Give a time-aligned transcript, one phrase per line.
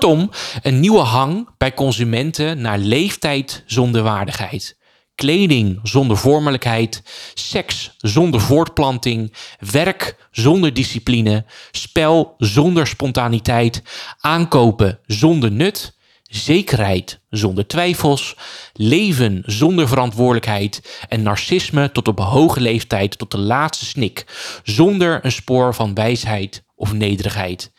[0.00, 0.30] Kortom,
[0.62, 4.76] een nieuwe hang bij consumenten naar leeftijd zonder waardigheid.
[5.14, 7.02] Kleding zonder vormelijkheid,
[7.34, 9.34] seks zonder voortplanting,
[9.70, 13.82] werk zonder discipline, spel zonder spontaniteit,
[14.20, 18.36] aankopen zonder nut, zekerheid zonder twijfels,
[18.72, 24.24] leven zonder verantwoordelijkheid en narcisme tot op hoge leeftijd tot de laatste snik,
[24.62, 27.72] zonder een spoor van wijsheid of nederigheid.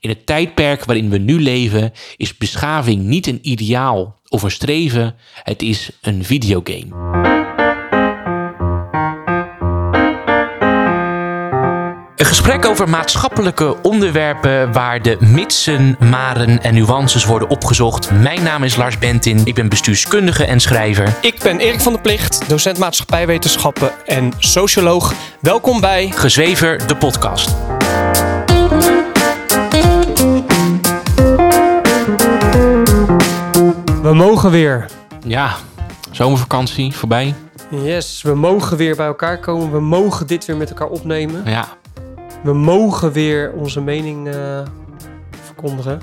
[0.00, 5.14] In het tijdperk waarin we nu leven is beschaving niet een ideaal of een streven,
[5.42, 6.86] het is een videogame.
[12.16, 18.10] Een gesprek over maatschappelijke onderwerpen waar de mitsen, maren en nuances worden opgezocht.
[18.10, 21.16] Mijn naam is Lars Bentin, ik ben bestuurskundige en schrijver.
[21.20, 25.14] Ik ben Erik van der Plicht, docent maatschappijwetenschappen en socioloog.
[25.40, 27.77] Welkom bij Gezwever, de podcast.
[34.08, 34.86] We mogen weer.
[35.26, 35.54] Ja,
[36.10, 37.34] zomervakantie voorbij.
[37.70, 39.72] Yes, we mogen weer bij elkaar komen.
[39.72, 41.42] We mogen dit weer met elkaar opnemen.
[41.44, 41.68] Ja,
[42.42, 44.60] We mogen weer onze mening eh,
[45.44, 46.00] verkondigen.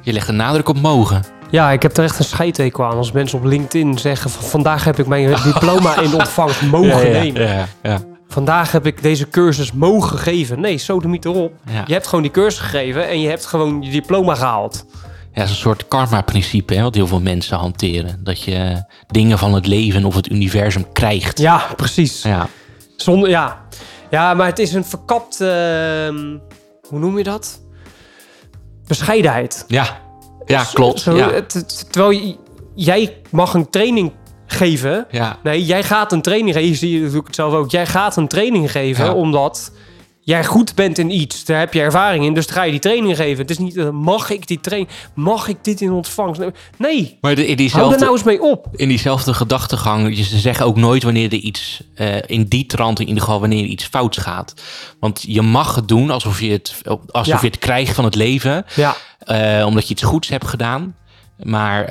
[0.00, 1.24] je legt een nadruk op mogen.
[1.50, 4.84] Ja, ik heb er echt een scheidtekel aan als mensen op LinkedIn zeggen van vandaag
[4.84, 7.42] heb ik mijn diploma in ontvangst mogen nemen.
[7.42, 8.00] Ja, ja.
[8.28, 10.60] Vandaag heb ik deze cursus mogen geven.
[10.60, 11.52] Nee, sodemiet erop.
[11.70, 11.82] Ja.
[11.86, 14.84] Je hebt gewoon die cursus gegeven en je hebt gewoon je diploma gehaald.
[15.34, 18.20] Ja, is een soort karma-principe, wat heel veel mensen hanteren.
[18.24, 21.38] Dat je dingen van het leven of het universum krijgt.
[21.38, 22.22] Ja, precies.
[22.22, 22.48] Ja,
[22.96, 23.60] Zonder, ja.
[24.10, 26.36] ja, maar het is een verkapt, ehm,
[26.88, 27.60] hoe noem je dat?
[28.86, 29.64] Bescheidenheid.
[29.68, 30.00] ja.
[30.46, 31.00] ja klopt.
[31.00, 31.40] Zo, ja.
[31.90, 32.36] terwijl
[32.74, 34.12] jij mag een training
[34.46, 35.06] geven.
[35.10, 35.36] Ja.
[35.42, 36.68] Nee, jij gaat een training geven.
[36.68, 37.70] Je ziet doe ik het zelf ook.
[37.70, 39.12] Jij gaat een training geven Ja.
[39.14, 39.72] omdat
[40.24, 41.44] jij goed bent in iets.
[41.44, 42.34] Daar heb je ervaring in.
[42.34, 43.38] Dus dan ga je die training geven.
[43.42, 46.40] Het is niet, eh, mag ik die training, mag ik dit in ontvangst?
[46.78, 48.66] Nee, Maar in hou diezelfde, nou eens mee op.
[48.72, 53.06] in diezelfde gedachtegang, ze zeggen ook nooit wanneer er iets, eh, in die trant in
[53.08, 54.54] ieder geval, wanneer er iets fouts gaat.
[55.00, 56.74] Want je mag het doen alsof je het,
[57.10, 57.38] alsof Ja.
[57.40, 60.96] je het krijgt van het leven, Ja, eh, omdat je iets goeds hebt gedaan.
[61.42, 61.88] Maar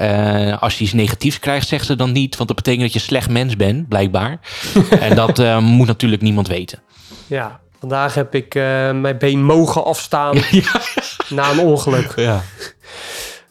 [0.58, 3.30] als je iets negatiefs krijgt, zegt ze dan niet, want dat betekent dat je slecht
[3.30, 4.40] mens bent, blijkbaar.
[5.00, 6.80] en dat moet natuurlijk niemand weten.
[7.28, 7.62] ja.
[7.84, 10.38] Vandaag heb ik eh, mijn been mogen afstaan
[11.30, 12.14] na een ongeluk.
[12.16, 12.42] Ja.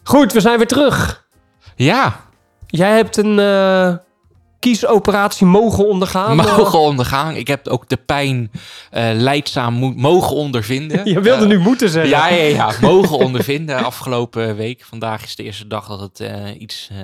[0.02, 1.26] Goed, we zijn weer terug.
[1.76, 2.20] Ja,
[2.66, 3.94] Jij hebt een eh,
[4.58, 6.36] kiesoperatie mogen ondergaan.
[6.36, 7.34] mogen ondergaan.
[7.34, 8.50] Ik heb ook de pijn
[8.90, 11.04] eh leidzaam mo- mogen ondervinden.
[11.12, 12.10] Je wilde Eh, nu moeten zeggen.
[12.10, 14.84] Ja, ja, ja, mogen ondervinden afgelopen week.
[14.88, 16.98] Vandaag is de eerste dag dat het eh, iets, eh,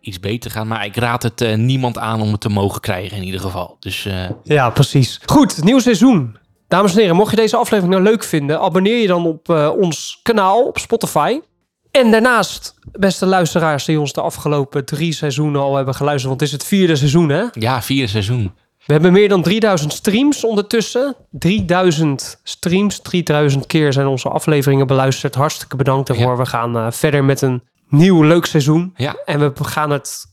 [0.00, 0.64] iets beter gaat.
[0.66, 3.76] Maar ik raad het eh, niemand aan om het te mogen krijgen in ieder geval.
[3.80, 5.20] Dus eh, Ja, precies.
[5.26, 6.42] Goed, nieuw seizoen.
[6.74, 9.70] Dames en heren, mocht je deze aflevering nou leuk vinden, abonneer je dan op eh,
[9.76, 11.40] ons kanaal op Spotify.
[11.90, 16.50] En daarnaast, beste luisteraars die ons de afgelopen drie seizoenen al hebben geluisterd, want het
[16.50, 17.44] is het vierde seizoen hè.
[17.52, 18.54] ja, vierde seizoen.
[18.86, 21.16] We hebben meer dan 3000 streams ondertussen.
[21.30, 25.34] 3000 streams, 3000 keer zijn onze afleveringen beluisterd.
[25.34, 26.30] Hartstikke bedankt daarvoor.
[26.30, 26.36] Ja.
[26.36, 28.92] We gaan eh, verder met een nieuw leuk seizoen.
[28.96, 30.24] Ja, En we gaan het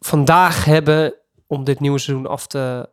[0.00, 1.14] vandaag hebben
[1.46, 2.88] om dit nieuwe seizoen af te,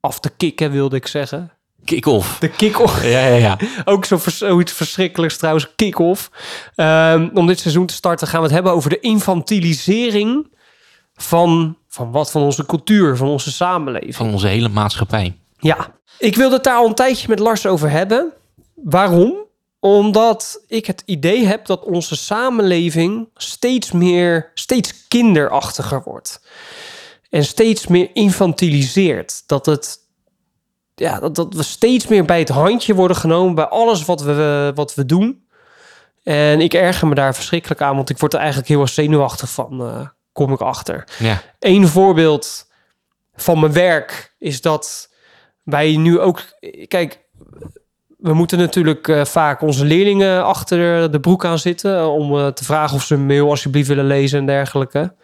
[0.00, 1.52] af te kicken, wilde ik zeggen.
[1.84, 2.38] Kick-off.
[2.38, 3.02] De kick-off.
[3.02, 3.58] Ja, ja, ja.
[3.84, 6.30] Ook zo vers- zoiets verschrikkelijks trouwens, kick-off.
[6.74, 10.46] Ehm, om dit seizoen te starten gaan we het hebben over de infantilisering
[11.14, 12.30] van, van wat?
[12.30, 14.16] Van onze cultuur, van onze samenleving.
[14.16, 15.36] Van onze hele maatschappij.
[15.58, 18.32] Ja, ik wilde het daar al een tijdje met Lars over hebben.
[18.74, 19.34] Waarom?
[19.80, 26.40] Omdat ik het idee heb dat onze samenleving steeds meer, steeds kinderachtiger wordt.
[27.30, 29.42] En steeds meer infantiliseert.
[29.46, 29.98] Dat, het,
[30.94, 34.72] ja, dat, dat we steeds meer bij het handje worden genomen bij alles wat we,
[34.74, 35.46] wat we doen.
[36.22, 39.50] En ik erger me daar verschrikkelijk aan, want ik word er eigenlijk heel erg zenuwachtig
[39.50, 41.04] van, eh, kom ik achter.
[41.18, 42.70] Ja, Eén voorbeeld
[43.34, 45.12] van mijn werk is dat
[45.62, 46.42] wij nu ook...
[46.88, 47.24] Kijk,
[48.18, 52.08] we moeten natuurlijk eh, vaak onze leerlingen achter de broek aan zitten...
[52.08, 55.14] om eh, te vragen of ze een mail alsjeblieft willen lezen en dergelijke.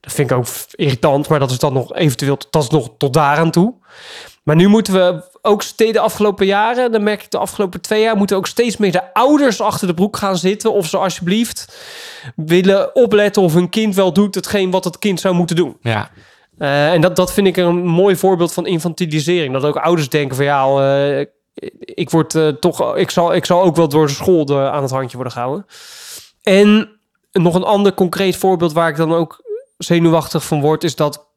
[0.00, 2.38] Dat vind ik ook irritant, maar dat is dan nog eventueel...
[2.50, 3.74] Dat is nog tot daaraan toe.
[4.42, 6.92] Maar nu moeten we ook steeds de afgelopen jaren...
[6.92, 8.16] dan merk ik de afgelopen twee jaar...
[8.16, 10.72] moeten ook steeds meer de ouders achter de broek gaan zitten...
[10.72, 11.76] of ze alsjeblieft
[12.36, 15.76] willen opletten of hun kind wel doet hetgeen wat het kind zou moeten doen.
[15.80, 16.10] ja.
[16.60, 19.52] Eh, en dat, dat vind ik een mooi voorbeeld van infantilisering.
[19.52, 21.26] Dat ook ouders denken van ja, eh,
[21.80, 24.82] ik word eh, toch, ik zal, ik zal ook wel door de school de, aan
[24.82, 25.66] het handje worden gehouden.
[26.42, 26.98] En
[27.32, 29.42] nog een ander concreet voorbeeld waar ik dan ook
[29.84, 31.28] zenuwachtig van word, is dat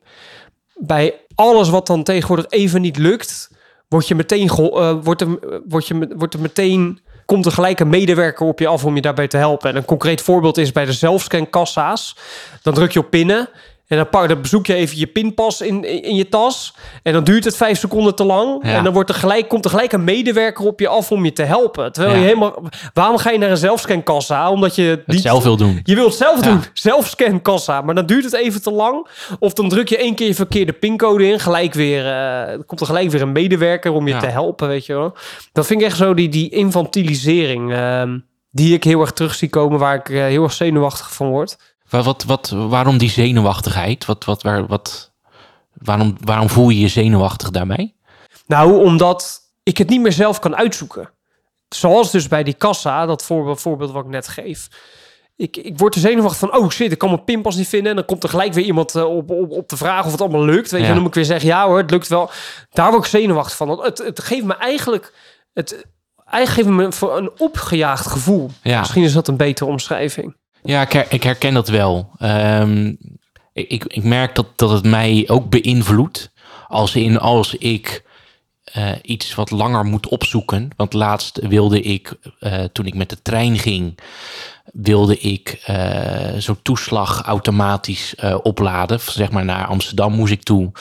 [0.74, 3.50] bij alles wat dan tegenwoordig even niet lukt,
[3.88, 7.90] word je meteen, eh, wordt, er, wordt, je, wordt er meteen komt er gelijk een
[7.90, 9.70] medewerker op je af om je daarbij te helpen.
[9.70, 12.18] En een concreet voorbeeld is bij de zelfscankassa's.
[12.62, 13.50] Dan druk je op pinnen.
[13.94, 16.76] En dan, pak, dan bezoek je even je pinpas in, in, in je tas.
[17.04, 18.60] En dan duurt het vijf seconden te lang.
[18.66, 18.74] Ja.
[18.78, 21.34] En dan wordt er gelijk, komt er gelijk een medewerker op je af om je
[21.34, 21.92] te helpen.
[21.92, 22.20] Terwijl Ja.
[22.22, 22.64] je helemaal...
[22.94, 24.52] Waarom ga je naar een zelfscankassa?
[24.52, 25.80] Omdat je Het niet zelf wil doen.
[25.84, 26.50] je wilt het zelf Ja.
[26.52, 26.62] doen.
[26.74, 27.82] Zelfscankassa.
[27.82, 29.08] Maar dan duurt het even te lang.
[29.40, 31.40] Of dan druk je één keer je verkeerde pincode in.
[31.40, 34.94] Gelijk weer, eh, komt er gelijk weer een medewerker om je te helpen, weet je
[34.94, 35.14] wel.
[35.54, 37.72] Dat vind ik echt zo die, die infantilisering.
[37.74, 38.18] ehm,
[38.56, 39.80] die ik heel erg terug zie komen.
[39.80, 41.58] Waar ik eh, heel erg zenuwachtig van word.
[41.94, 44.06] Wat, wat, wat, waarom die zenuwachtigheid?
[44.06, 45.12] Wat, wat, waar, wat,
[45.74, 47.96] waarom, waarom voel je je zenuwachtig daarbij?
[48.48, 51.10] Nou, omdat ik het niet meer zelf kan uitzoeken.
[51.70, 54.68] Zoals dus bij die kassa, dat voorbeeld, voorbeeld wat ik net geef.
[55.36, 57.90] Ik, ik word er zenuwachtig van, oh shit, ik kan mijn pinpas niet vinden.
[57.90, 60.22] En dan komt er gelijk weer iemand eh, op, op, op de vraag of het
[60.22, 60.72] allemaal lukt.
[60.72, 62.30] Weet je, dan moet ik weer zeggen, ja hoor, het lukt wel.
[62.70, 63.68] Daar word ik zenuwachtig van.
[63.68, 65.14] Want Het, het geeft me eigenlijk,
[65.54, 65.86] het,
[66.26, 68.50] eigenlijk geeft me een opgejaagd gevoel.
[68.62, 68.80] Ja.
[68.80, 70.36] Misschien is dat een betere omschrijving.
[70.64, 72.10] Ja, ik, ik herken dat wel.
[72.18, 72.88] Ehm,
[73.54, 76.32] ik, ik, ik merk dat, dat het mij ook beïnvloedt.
[76.68, 78.04] Als, in, als ik
[78.74, 80.70] eh, iets wat langer moet opzoeken.
[80.76, 84.00] Want laatst wilde ik, eh, toen ik met de trein ging,
[84.74, 85.76] wilde ik eh,
[86.38, 89.00] zo'n toeslag automatisch opladen.
[89.00, 90.72] Zeg maar naar Amsterdam moest ik toe.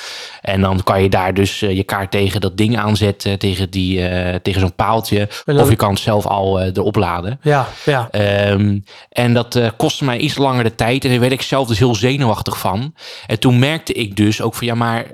[0.40, 3.96] En dan kan je daar dus je kaart tegen dat ding aanzetten, tegen, die,
[4.42, 5.28] tegen zo'n paaltje.
[5.44, 7.38] Dan- Of je kan het zelf al erop laden.
[7.42, 8.08] Ja, ja.
[8.10, 8.78] Ehm,
[9.08, 11.04] en dat kostte mij iets langer de tijd.
[11.04, 12.94] En daar werd ik zelf dus heel zenuwachtig van.
[13.26, 15.04] En toen merkte ik dus ook van ja, maar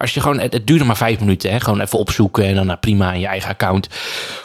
[0.00, 2.66] als je gewoon, het, het duurde maar vijf minuten, hè, gewoon even opzoeken en dan
[2.66, 3.88] nou, prima in je eigen account.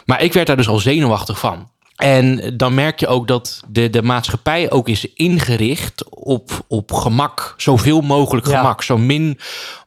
[0.04, 1.70] Maar ik werd daar dus al zenuwachtig van.
[1.96, 7.54] En dan merk je ook dat de, de maatschappij ook is ingericht op, op gemak.
[7.56, 8.56] Zoveel mogelijk Ja.
[8.58, 8.82] gemak.
[8.82, 9.38] Zo min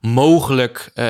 [0.01, 1.05] mogelijk eh,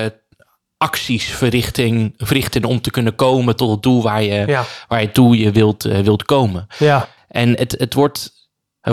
[0.78, 5.12] acties verrichting, verrichten om te kunnen komen tot het doel waar je, Ja, waar je
[5.12, 6.68] toe je wilt, eh, wilt komen.
[6.78, 7.08] ja.
[7.28, 8.32] En het, het, wordt,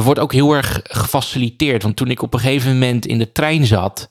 [0.03, 1.83] wordt ook heel erg gefaciliteerd.
[1.83, 4.09] Want toen ik op een gegeven moment in de trein zat,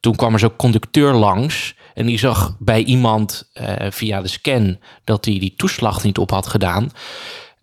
[0.00, 1.74] toen kwam er zo'n conducteur langs.
[1.94, 6.30] En die zag bij iemand eh, via de scan dat hij die toeslag niet op
[6.30, 6.90] had gedaan.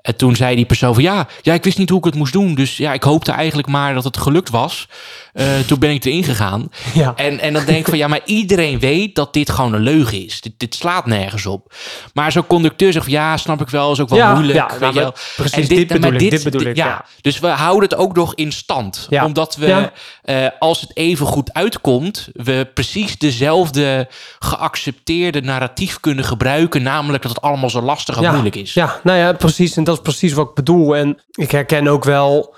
[0.03, 2.33] En toen zei die persoon van ja, ja, ik wist niet hoe ik het moest
[2.33, 2.55] doen.
[2.55, 4.87] Dus ja, ik hoopte eigenlijk maar dat het gelukt was.
[5.33, 6.69] Eh, toen ben ik erin gegaan.
[6.93, 7.13] ja.
[7.15, 10.25] En, en dan denk ik van ja, maar iedereen weet dat dit gewoon een leugen
[10.25, 10.41] is.
[10.41, 11.73] Dit, dit slaat nergens op.
[12.13, 14.57] Maar zo'n conducteur zegt van ja, snap ik wel, is ook wel Ja, moeilijk.
[14.57, 17.05] ja, weet nou, precies, En dit bedoel ik, dit bedoel ik, ja.
[17.21, 19.07] Dus we houden het ook nog in stand.
[19.09, 19.25] Ja.
[19.25, 19.91] Omdat we,
[20.21, 24.07] eh, als het even goed uitkomt, we precies dezelfde
[24.39, 26.83] geaccepteerde narratief kunnen gebruiken.
[26.83, 28.73] Namelijk dat het allemaal zo lastig en moeilijk is.
[28.73, 29.75] Ja, nou ja, precies.
[29.75, 30.95] En dat is precies wat ik bedoel.
[30.95, 32.55] En ik herken ook wel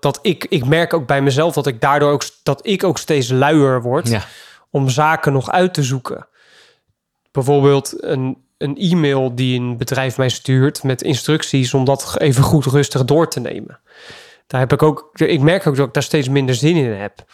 [0.00, 3.30] dat ik, ik merk ook bij mezelf dat ik daardoor ook, dat ik ook steeds
[3.30, 4.22] luier word Ja.
[4.70, 6.26] om zaken nog uit te zoeken.
[7.32, 12.64] Bijvoorbeeld een, een e-mail die een bedrijf mij stuurt met instructies om dat even goed
[12.64, 13.80] rustig door te nemen.
[14.46, 17.24] Daar heb ik ook, ik merk ook dat ik daar steeds minder zin in heb.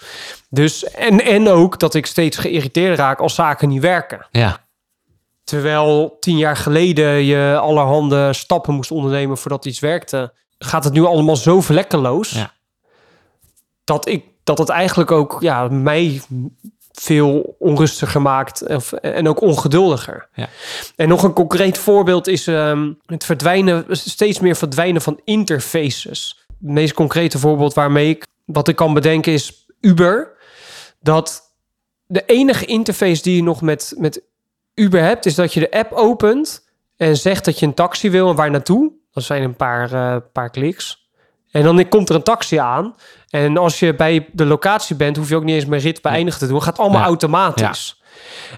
[0.50, 4.26] Dus, en, en ook dat ik steeds geïrriteerd raak als zaken niet werken.
[4.30, 4.62] ja.
[5.44, 11.04] Terwijl tien jaar geleden je allerhande stappen moest ondernemen voordat iets werkte, gaat het nu
[11.04, 12.52] allemaal zo vlekkeloos Ja.
[13.84, 16.20] dat ik dat het eigenlijk ook ja, mij
[16.92, 20.28] veel onrustiger maakt of, en ook ongeduldiger.
[20.34, 20.48] Ja.
[20.96, 26.44] En nog een concreet voorbeeld is ehm, het verdwijnen, steeds meer verdwijnen van interfaces.
[26.46, 30.36] Het meest concrete voorbeeld waarmee ik wat ik kan bedenken is Uber.
[31.00, 31.54] Dat
[32.06, 34.22] de enige interface die je nog met, met
[34.74, 38.28] Uber hebt, is dat je de app opent en zegt dat je een taxi wil
[38.28, 38.92] en waar naartoe.
[39.12, 41.08] Dat zijn een paar, eh, paar kliks.
[41.50, 42.94] En dan komt er een taxi aan.
[43.28, 46.38] En als je bij de locatie bent, hoef je ook niet eens meer rit beëindigd
[46.38, 46.54] te doen.
[46.54, 47.06] Het gaat allemaal Ja.
[47.06, 48.02] automatisch.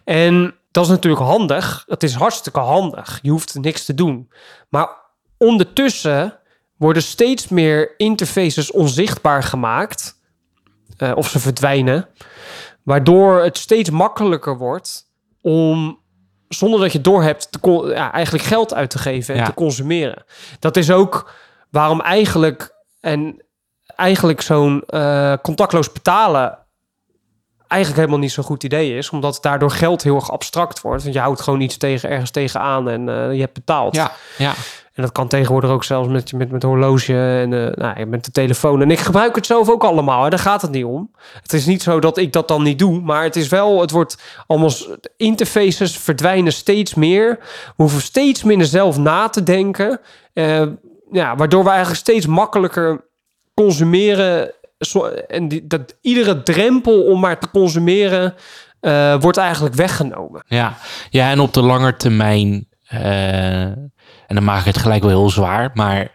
[0.04, 1.84] En dat is natuurlijk handig.
[1.86, 3.18] Het is hartstikke handig.
[3.22, 4.30] Je hoeft niks te doen.
[4.68, 4.88] Maar
[5.38, 6.38] ondertussen
[6.76, 10.14] worden steeds meer interfaces onzichtbaar gemaakt.
[10.96, 12.08] eh, of ze verdwijnen.
[12.82, 16.00] Waardoor het steeds makkelijker wordt om
[16.48, 19.46] zonder dat je het doorhebt, te ja, eigenlijk geld uit te geven en Ja.
[19.46, 20.24] te consumeren.
[20.58, 21.32] Dat is ook
[21.70, 23.42] waarom eigenlijk en
[23.86, 26.58] eigenlijk zo'n eh, contactloos betalen
[27.68, 31.02] eigenlijk helemaal niet zo'n goed idee is, omdat daardoor geld heel erg abstract wordt.
[31.02, 33.94] Want je houdt gewoon iets tegen ergens tegenaan en eh, je hebt betaald.
[33.94, 34.52] Ja, ja.
[34.96, 38.30] En dat kan tegenwoordig ook zelfs met, met, met horloge en eh, nou, met de
[38.30, 38.82] telefoon.
[38.82, 40.22] En ik gebruik het zelf ook allemaal.
[40.22, 40.30] Hè.
[40.30, 41.10] Daar gaat het niet om.
[41.42, 43.00] Het is niet zo dat ik dat dan niet doe.
[43.00, 44.70] Maar het is wel, het wordt allemaal...
[45.16, 47.38] Interfaces verdwijnen steeds meer.
[47.40, 50.00] We hoeven steeds minder zelf na te denken.
[50.32, 50.66] Eh,
[51.12, 53.04] ja, waardoor we eigenlijk steeds makkelijker
[53.54, 54.52] consumeren.
[55.28, 58.34] En die, dat, iedere drempel om maar te consumeren...
[58.80, 60.44] eh, wordt eigenlijk weggenomen.
[60.46, 60.76] Ja,
[61.10, 62.68] ja en op de lange termijn
[64.26, 66.10] en dan maak ik het gelijk wel heel zwaar, maar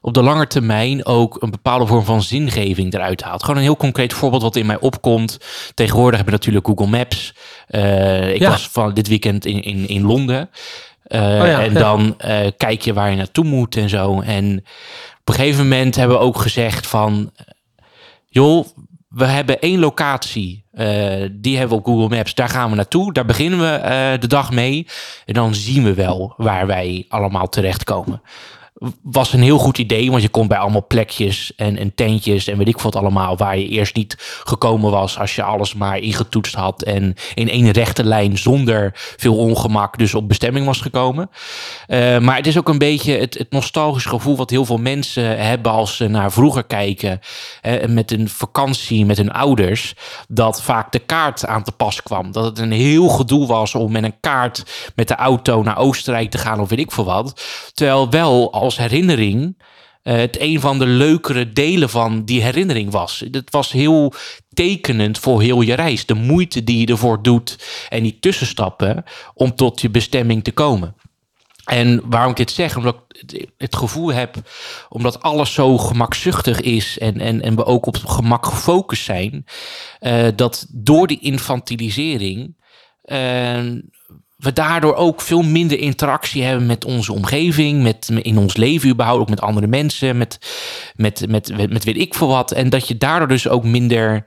[0.00, 3.40] op de lange termijn ook een bepaalde vorm van zingeving eruit haalt.
[3.42, 5.38] Gewoon een heel concreet voorbeeld wat in mij opkomt.
[5.74, 7.34] Tegenwoordig heb je natuurlijk Google Maps.
[7.70, 8.50] Uh, ik Ja.
[8.50, 10.50] was van dit weekend in, in, in Londen.
[11.08, 11.78] Uh, Oh ja, en ja.
[11.78, 14.20] dan eh, kijk je waar je naartoe moet en zo.
[14.20, 14.56] En
[15.20, 17.32] op een gegeven moment hebben we ook gezegd van...
[18.28, 18.66] joh,
[19.16, 20.64] we hebben één locatie.
[20.72, 22.34] eh, die hebben we op Google Maps.
[22.34, 23.12] Daar gaan we naartoe.
[23.12, 24.86] Daar beginnen we eh, de dag mee.
[25.24, 28.22] En dan zien we wel waar wij allemaal terechtkomen.
[29.02, 32.58] Was een heel goed idee, want je komt bij allemaal plekjes en, en tentjes en
[32.58, 36.54] weet ik wat allemaal, waar je eerst niet gekomen was als je alles maar ingetoetst
[36.54, 41.30] had en in één rechte lijn zonder veel ongemak dus op bestemming was gekomen.
[41.88, 45.46] Uh, maar het is ook een beetje het, het nostalgische gevoel wat heel veel mensen
[45.46, 47.20] hebben als ze naar vroeger kijken
[47.62, 49.94] eh, met een vakantie met hun ouders,
[50.28, 52.32] dat vaak de kaart aan te pas kwam.
[52.32, 56.30] Dat het een heel gedoe was om met een kaart met de auto naar Oostenrijk
[56.30, 57.44] te gaan of weet ik veel wat.
[57.74, 59.54] Terwijl wel als herinnering
[60.06, 63.24] uh, het een van de leukere delen van die herinnering was.
[63.30, 64.12] Het was heel
[64.54, 66.06] tekenend voor heel je reis.
[66.06, 67.58] De moeite die je ervoor doet
[67.88, 69.04] en die tussenstappen
[69.34, 70.94] om tot je bestemming te komen.
[71.64, 72.96] En waarom ik dit zeg, omdat
[73.26, 74.36] ik het gevoel heb,
[74.88, 79.44] omdat alles zo gemakzuchtig is en, en, en we ook op gemak gefocust zijn,
[80.00, 82.56] uh, dat door die infantilisering
[83.04, 83.60] uh,
[84.46, 89.20] we daardoor ook veel minder interactie hebben met onze omgeving, met, in ons leven überhaupt,
[89.20, 90.38] ook met andere mensen, met,
[90.96, 92.52] met, met, met, met weet ik veel wat.
[92.52, 94.26] En dat je daardoor dus ook minder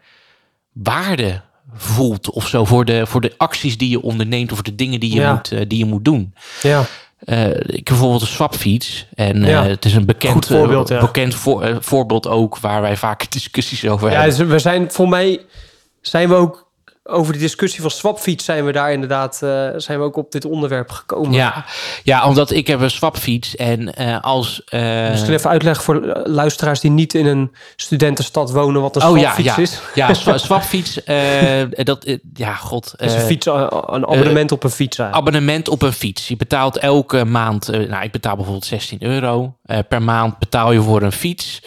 [0.73, 1.41] waarde
[1.73, 5.13] voelt of zo voor de, voor de acties die je onderneemt of de dingen die
[5.13, 5.33] je, Ja.
[5.33, 6.33] moet, uh, die je moet doen.
[6.61, 6.85] Ja.
[7.25, 9.05] Uh, ik heb bijvoorbeeld een swapfiets.
[9.13, 9.63] En uh, Ja.
[9.63, 10.99] het is een bekend, Goed voorbeeld, ja.
[10.99, 12.57] bekend voor, voorbeeld ook...
[12.57, 14.38] waar wij vaak discussies over Ja, hebben.
[14.38, 15.39] dus we zijn voor mij
[16.01, 16.68] zijn we ook
[17.09, 20.45] over de discussie van swapfiets zijn we daar inderdaad uh, zijn we ook op dit
[20.45, 21.31] onderwerp gekomen.
[21.31, 21.65] Ja,
[22.03, 24.61] ja omdat ik heb een swapfiets en uh, als...
[24.69, 29.17] Uh, Misschien even uitleggen voor luisteraars die niet in een studentenstad wonen wat een oh,
[29.17, 29.61] swapfiets ja, ja.
[29.61, 29.81] is.
[29.95, 30.99] Ja, swa swapfiets,
[31.83, 32.93] dat, ja, god.
[32.97, 34.97] is een, fiets, een abonnement op een fiets.
[34.97, 35.27] Eigenlijk.
[35.27, 36.27] Abonnement op een fiets.
[36.27, 39.55] Je betaalt elke maand, nou ik betaal bijvoorbeeld 16 euro.
[39.87, 41.61] per maand betaal je voor een fiets.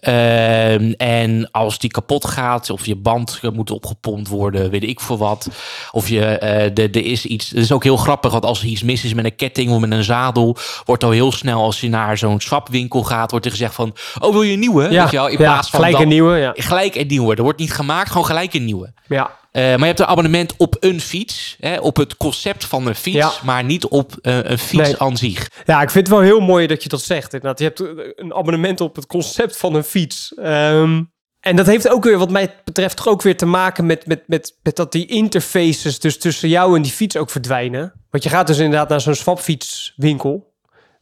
[0.00, 5.18] Uh, en als die kapot gaat, of je band moet opgepompt worden, weet ik voor
[5.18, 5.48] wat.
[5.90, 7.48] Of je, uh, er is iets.
[7.48, 9.80] Het is ook heel grappig, want als er iets mis is met een ketting of
[9.80, 13.52] met een zadel, wordt al heel snel als je naar zo'n swapwinkel gaat, wordt er
[13.52, 14.90] gezegd van, oh wil je een nieuwe?
[14.90, 15.26] Ja, je wel?
[15.26, 16.36] In ja, plaats van gelijk dan, een nieuwe.
[16.36, 16.52] Ja.
[16.56, 17.34] Gelijk een nieuwe.
[17.36, 18.92] Er wordt niet gemaakt, gewoon gelijk een nieuwe.
[19.06, 19.38] Ja.
[19.52, 22.94] Uh, maar je hebt een abonnement op een fiets, hè, op het concept van een
[22.94, 23.32] fiets, Ja.
[23.42, 24.98] maar niet op uh, een fiets Nee.
[24.98, 25.50] aan zich.
[25.64, 27.32] Ja, ik vind het wel heel mooi dat je dat zegt.
[27.32, 27.58] Inderdaad.
[27.58, 27.80] Je hebt
[28.20, 30.32] een abonnement op het concept van een fiets.
[30.38, 34.06] Um, en dat heeft ook weer, wat mij betreft, toch ook weer te maken met,
[34.06, 37.92] met, met, met dat die interfaces dus tussen jou en die fiets ook verdwijnen.
[38.10, 40.48] Want je gaat dus inderdaad naar zo'n swapfietswinkel.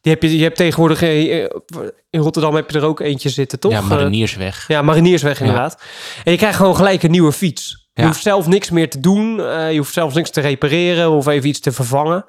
[0.00, 1.42] Die heb je, je hebt tegenwoordig eh,
[2.11, 3.73] in Rotterdam heb je er ook eentje zitten, toch?
[3.73, 4.62] Ja, Mariniersweg.
[4.62, 5.83] Uh, ja, Mariniersweg inderdaad.
[6.25, 7.88] En je krijgt gewoon gelijk een nieuwe fiets.
[7.92, 8.09] Je Ja.
[8.09, 9.38] hoeft zelf niks meer te doen.
[9.38, 12.25] Uh, je hoeft zelfs niks te repareren of even iets te vervangen.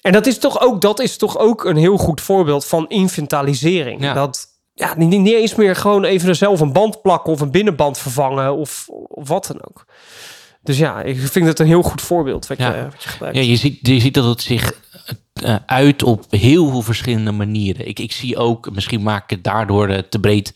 [0.00, 4.02] En dat is toch ook, dat is toch ook een heel goed voorbeeld van inventarisering.
[4.02, 4.14] Ja.
[4.14, 4.46] Dat
[4.80, 8.56] ja, niet, niet eens meer gewoon even zelf een band plakken of een binnenband vervangen
[8.56, 9.84] of, of wat dan ook.
[10.62, 12.74] Dus ja, ik vind het een heel goed voorbeeld wat, Ja.
[12.76, 13.36] je, wat je gebruikt.
[13.36, 14.72] Ja, je ziet, je ziet dat het zich
[15.44, 17.88] uh, uit op heel veel verschillende manieren.
[17.88, 20.54] Ik, ik zie ook, misschien maak ik het daardoor uh, te breed,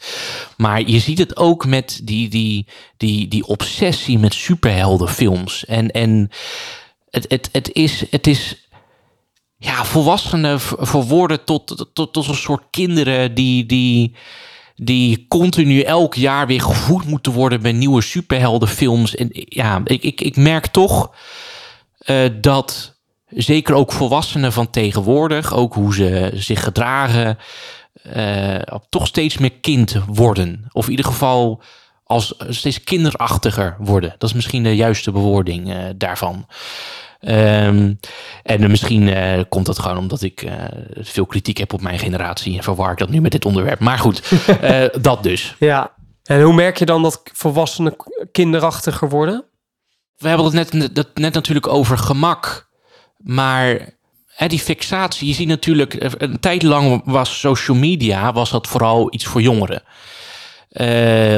[0.57, 2.67] maar je ziet het ook met die, die,
[2.97, 5.65] die, die obsessie met superheldenfilms.
[5.65, 6.31] En, en
[7.11, 8.64] het, het, het, is, het is
[9.65, 14.15] ja, volwassenen verwoorden tot, tot, tot, een soort kinderen die, die,
[14.75, 19.15] die continu elk jaar weer gevoed moeten worden bij nieuwe superheldenfilms.
[19.15, 21.15] En ja, ik, ik, ik merk toch
[22.07, 27.39] uh, dat zeker ook volwassenen van tegenwoordig, ook hoe ze zich gedragen,
[28.17, 28.57] uh,
[28.89, 30.65] toch steeds meer kind worden.
[30.73, 31.63] Of in ieder geval
[32.05, 34.15] als steeds kinderachtiger worden.
[34.19, 36.47] Dat is misschien de juiste bewoording uh, daarvan.
[37.29, 37.99] Um,
[38.43, 40.53] en misschien uh, komt dat gewoon omdat ik uh,
[40.95, 43.81] veel kritiek heb op mijn generatie en verwar ik dat nu met dit onderwerp.
[43.81, 45.55] Maar goed, uh, dat dus.
[45.59, 47.97] Ja, en hoe merk je dan dat volwassenen
[48.33, 49.45] kinderachtiger worden?
[50.17, 52.69] We hebben het net, dat net natuurlijk over gemak.
[53.17, 53.95] Maar
[54.27, 59.15] hè, die fixatie, je ziet natuurlijk, een tijd lang was social media, was dat vooral
[59.15, 59.83] iets voor jongeren.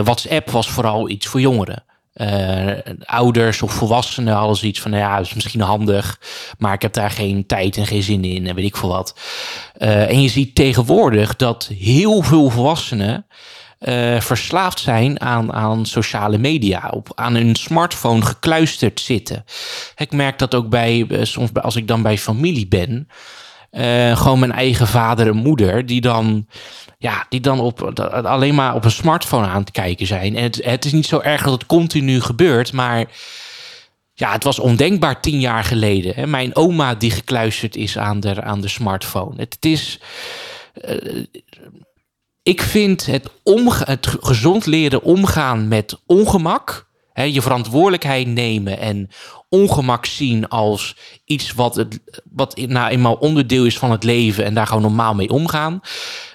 [0.05, 1.85] WhatsApp was vooral iets voor jongeren.
[2.16, 2.73] Uh,
[3.04, 6.20] ouders of volwassenen hadden zoiets van, nou ja, is misschien handig,
[6.58, 9.18] maar ik heb daar geen tijd en geen zin in en weet ik veel wat.
[9.78, 13.26] Uh, en je ziet tegenwoordig dat heel veel volwassenen
[13.80, 19.44] uh, verslaafd zijn aan, aan sociale media, op, aan hun smartphone gekluisterd zitten.
[19.96, 23.08] Ik merk dat ook bij, soms als ik dan bij familie ben.
[23.76, 26.47] Eh, gewoon mijn eigen vader en moeder, die dan,
[26.99, 30.37] ja, die dan op, alleen maar op een smartphone aan het kijken zijn.
[30.37, 33.04] En het, het is niet zo erg dat het continu gebeurt, maar
[34.14, 36.14] ja, het was ondenkbaar tien jaar geleden.
[36.14, 36.26] Hè?
[36.26, 39.35] Mijn oma die gekluisterd is aan de, aan de smartphone.
[39.37, 40.00] Het, is.
[40.75, 41.25] eh,
[42.42, 46.88] ik vind het, omga het gezond leren omgaan met ongemak.
[47.12, 49.11] Hè, je verantwoordelijkheid nemen en
[49.61, 52.01] ongemak zien als iets wat, het,
[52.33, 55.81] wat nou eenmaal onderdeel is van het leven en daar gewoon normaal mee omgaan.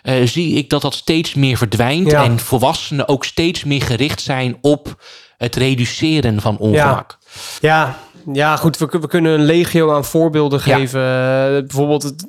[0.01, 2.23] eh, zie ik dat dat steeds meer verdwijnt Ja.
[2.23, 5.03] en volwassenen ook steeds meer gericht zijn op
[5.37, 7.17] het reduceren van ongemak.
[7.59, 7.97] Ja,
[8.33, 10.75] ja goed, we, we kunnen een legio aan voorbeelden Ja.
[10.77, 10.99] geven.
[11.01, 12.25] Eh, bijvoorbeeld het-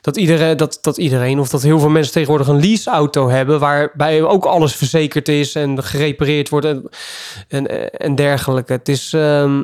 [0.00, 4.22] dat iedereen, dat, dat iedereen, of dat heel veel mensen tegenwoordig een leaseauto hebben, waarbij
[4.22, 6.88] ook alles verzekerd is en gerepareerd wordt en,
[7.48, 8.72] en, en dergelijke.
[8.72, 9.60] Het is, ehm,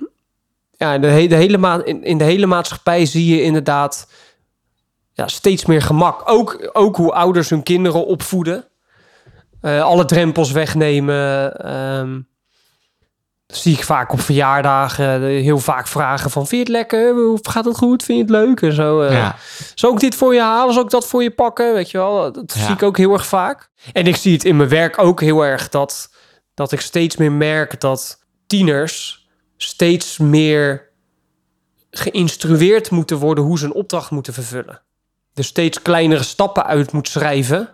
[0.81, 4.07] ja, de, he- de hele ma in, in de hele maatschappij zie je inderdaad
[5.13, 6.23] ja, steeds meer gemak.
[6.25, 8.65] Ook, ook hoe ouders hun kinderen opvoeden.
[9.61, 11.57] Eh, alle drempels wegnemen.
[11.57, 12.21] ehm,
[13.47, 16.47] zie ik vaak op verjaardagen heel vaak vragen van...
[16.47, 17.15] vind je het lekker?
[17.15, 18.03] Hoe Gaat het goed?
[18.03, 18.63] Vind je het leuk?
[18.63, 19.01] En zo.
[19.01, 19.13] eh.
[19.13, 19.37] Ja.
[19.75, 20.75] Zal ik dit voor je halen?
[20.75, 21.75] Zal ik dat voor je pakken?
[21.75, 22.65] Weet je wel, dat Ja.
[22.65, 23.71] zie ik ook heel erg vaak.
[23.93, 26.11] En ik zie het in mijn werk ook heel erg dat,
[26.55, 29.20] dat ik steeds meer merk dat tieners
[29.62, 30.88] steeds meer
[31.90, 34.81] geïnstrueerd moeten worden hoe ze een opdracht moeten vervullen.
[35.35, 37.69] Dus steeds kleinere stappen uit moet schrijven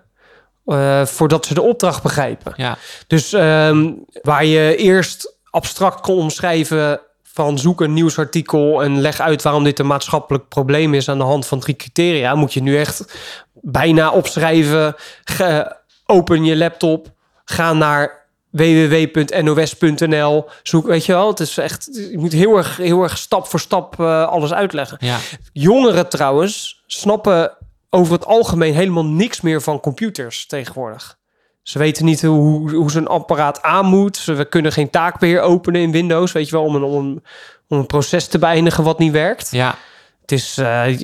[0.64, 2.52] eh, voordat ze de opdracht begrijpen.
[2.57, 2.78] Ja.
[3.07, 9.43] Dus ehm, waar je eerst abstract kon omschrijven van zoek een nieuwsartikel en leg uit
[9.43, 12.78] waarom dit een maatschappelijk probleem is aan de hand van drie criteria, moet je nu
[12.78, 13.19] echt
[13.52, 14.95] bijna opschrijven.
[15.25, 15.76] Ge-
[16.07, 17.12] open je laptop,
[17.45, 18.25] ga naar
[18.57, 20.45] www.nos.nl.
[20.63, 23.61] Zoek, weet je wel, het is echt, je moet heel erg, heel erg stap voor
[23.61, 24.97] stap eh, alles uitleggen.
[25.01, 25.19] Ja.
[25.53, 27.57] Jongeren trouwens snappen
[27.91, 31.19] over het algemeen helemaal niks meer van computers tegenwoordig.
[31.63, 34.17] Ze weten niet hoe, hoe ze een apparaat aan moet.
[34.17, 37.23] Ze kunnen geen taakbeheer openen in Windows, weet je wel, om een, om een,
[37.69, 39.51] om een proces te beëindigen wat niet werkt.
[39.51, 39.75] ja.
[40.21, 41.01] Het is, eh,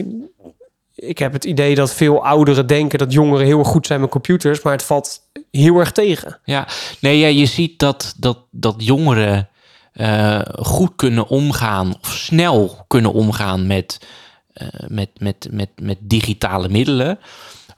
[0.94, 4.62] ik heb het idee dat veel ouderen denken dat jongeren heel goed zijn met computers,
[4.62, 5.20] maar het valt
[5.60, 6.38] heel erg tegen.
[6.44, 6.68] Ja,
[7.00, 9.48] nee, ja, je ziet dat, dat, dat jongeren
[9.92, 14.06] eh, goed kunnen omgaan, of snel kunnen omgaan met,
[14.52, 17.18] eh, met, met, met, met digitale middelen,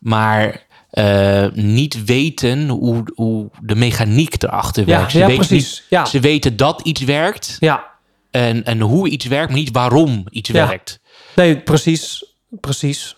[0.01, 5.13] maar eh, niet weten hoe, hoe de mechaniek erachter Ja, werkt.
[5.13, 7.85] Ze ja weten niet- Ja, Ze weten dat iets werkt ja,
[8.31, 10.67] en, en hoe iets werkt, maar niet waarom iets Ja.
[10.69, 11.01] werkt.
[11.37, 13.17] nee, precies, precies.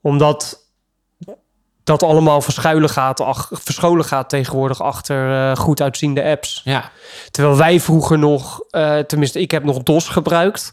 [0.00, 0.63] Omdat
[1.84, 6.60] dat allemaal verschuilen gaat, ach, verscholen gaat tegenwoordig achter eh, goed uitziende apps.
[6.64, 6.90] Ja,
[7.30, 10.72] Terwijl wij vroeger nog, eh, tenminste, ik heb nog DOS gebruikt.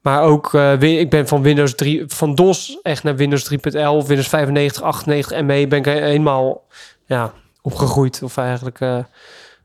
[0.00, 4.28] Maar ook, wi- ik ben van Windows 3, van DOS echt naar Windows 3.11, Windows
[4.28, 6.62] 95, 98 ME ben ik helemaal
[7.06, 7.32] ja,
[7.62, 8.20] opgegroeid.
[8.22, 8.78] Of eigenlijk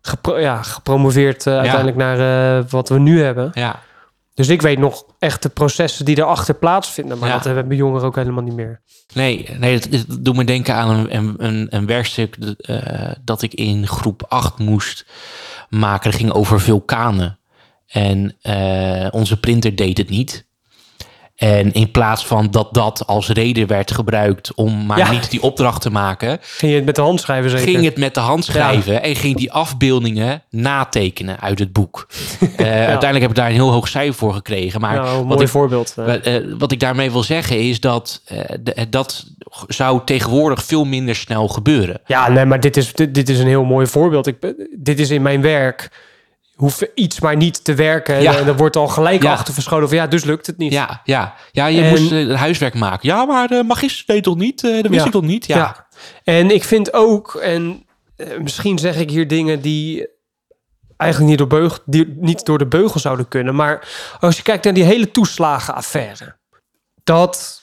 [0.01, 3.49] gepro- ja, gepromoveerd uiteindelijk naar wat we nu hebben.
[3.53, 3.79] ja.
[4.33, 7.17] Dus ik weet nog echt de processen die erachter plaatsvinden.
[7.17, 7.35] Maar Ja.
[7.35, 8.81] dat hebben jongeren ook helemaal niet meer.
[9.13, 13.41] Nee, nee dat, dat doet me denken aan een, een, een, een werkstuk eh, dat
[13.41, 15.05] ik in groep 8 moest
[15.69, 16.11] maken.
[16.11, 17.39] Dat ging over vulkanen.
[17.87, 20.47] En eh, onze printer deed het niet.
[21.41, 25.11] En in plaats van dat dat als reden werd gebruikt om maar Ja.
[25.11, 27.67] niet die opdracht te maken, Ging je het met de hand schrijven zeker?
[27.67, 32.07] ging het met de hand schrijven en ging die afbeeldingen natekenen uit het boek.
[32.57, 34.81] Eh, Uiteindelijk heb ik daar een heel hoog cijfer voor gekregen.
[34.81, 35.93] Maar Nou, een wat mooi ik voorbeeld.
[35.97, 36.05] eh.
[36.05, 36.19] wat,
[36.57, 38.21] wat ik daarmee wil zeggen is dat
[38.61, 39.25] de- dat
[39.67, 42.01] zou tegenwoordig veel minder snel gebeuren.
[42.05, 44.27] Ja, nee, maar dit is, dit, dit is een heel mooi voorbeeld.
[44.27, 45.89] Ik, dit is in mijn werk.
[46.61, 48.21] Hoef iets maar niet te werken.
[48.21, 48.37] Ja.
[48.37, 49.31] En er wordt al gelijk Ja.
[49.31, 50.71] achter verscholen van ja, dus lukt het niet.
[50.73, 53.09] Ja, ja, ja je En- moest eh, huiswerk maken.
[53.09, 54.63] Ja, maar de magister weet toch niet?
[54.63, 55.45] Eh, dat wist ik toch niet?
[55.45, 55.57] Ja.
[55.57, 55.87] Ja.
[56.23, 60.07] En ik vind ook, en eh, misschien zeg ik hier dingen die
[60.97, 63.55] eigenlijk niet door, beugel, die niet door de beugel zouden kunnen.
[63.55, 63.87] Maar
[64.19, 66.35] als je kijkt naar die hele toeslagenaffaire.
[67.03, 67.60] Dat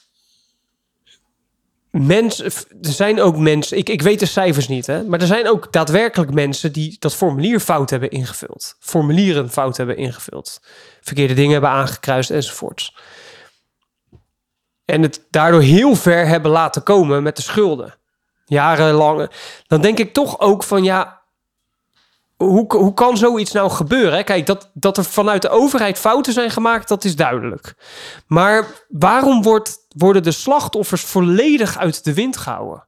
[1.91, 5.49] mensen, er zijn ook mensen, ik, ik weet de cijfers niet, hè, maar er zijn
[5.49, 8.77] ook daadwerkelijk mensen die dat formulier fout hebben ingevuld.
[8.81, 10.61] Formulieren fout hebben ingevuld.
[11.01, 12.97] Verkeerde dingen hebben aangekruist enzovoorts.
[14.85, 17.95] En het daardoor heel ver hebben laten komen met de schulden.
[18.45, 19.31] Jarenlang.
[19.67, 21.19] Dan denk ik toch ook van ja,
[22.37, 24.25] hoe, hoe kan zoiets nou gebeuren?
[24.25, 27.75] Kijk, dat, dat er vanuit de overheid fouten zijn gemaakt, dat is duidelijk.
[28.27, 32.87] Maar waarom wordt, worden de slachtoffers volledig uit de wind gehouden?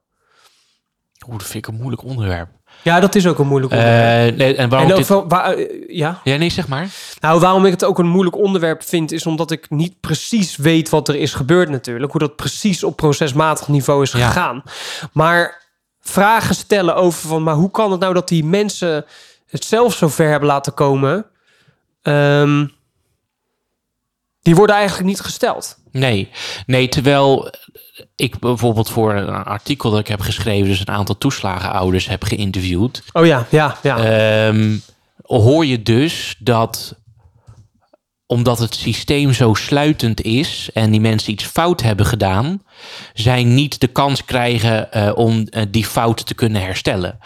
[1.27, 2.49] Oeh, dat vind ik een moeilijk onderwerp.
[2.83, 4.35] Ja, dat is ook een moeilijk Eh, onderwerp.
[4.37, 6.19] nee, en waarom en dit- waar- eh, ja?
[6.23, 6.87] Ja, nee, zeg maar.
[7.19, 10.89] Nou, waarom ik het ook een moeilijk onderwerp vind, is omdat ik niet precies weet
[10.89, 12.11] wat er is gebeurd natuurlijk.
[12.11, 14.27] Hoe dat precies op procesmatig niveau is Ja.
[14.27, 14.63] gegaan.
[15.13, 15.61] Maar
[15.99, 19.05] vragen stellen over van, maar hoe kan het nou dat die mensen
[19.49, 21.25] het zelf zo ver hebben laten komen?
[22.01, 22.65] Ehm,
[24.41, 25.77] die worden eigenlijk niet gesteld.
[25.91, 26.29] Nee,
[26.65, 27.51] nee, terwijl
[28.15, 33.03] ik bijvoorbeeld voor een artikel dat ik heb geschreven, dus een aantal toeslagenouders heb geïnterviewd,
[33.13, 33.97] Oh ja, ja, ja.
[33.97, 34.77] ehm,
[35.21, 36.99] hoor je dus dat
[38.31, 42.63] omdat het systeem zo sluitend is en die mensen iets fout hebben gedaan,
[43.13, 47.19] zij niet de kans krijgen eh, om eh, die fout te kunnen herstellen.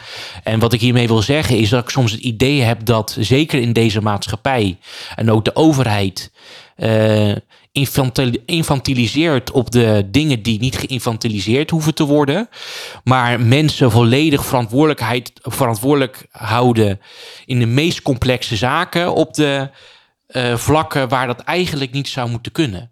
[0.44, 3.62] En wat ik hiermee wil zeggen is dat ik soms het idee heb dat zeker
[3.62, 4.78] in deze maatschappij
[5.16, 6.32] en ook de overheid
[8.46, 12.50] infantiliseert op de dingen die niet geïnfantiliseerd hoeven te worden,
[13.04, 17.02] maar mensen volledig verantwoordelijkheid, verantwoordelijk houden
[17.46, 19.70] in de meest complexe zaken op de
[20.28, 22.92] eh, vlakken waar dat eigenlijk niet zou moeten kunnen.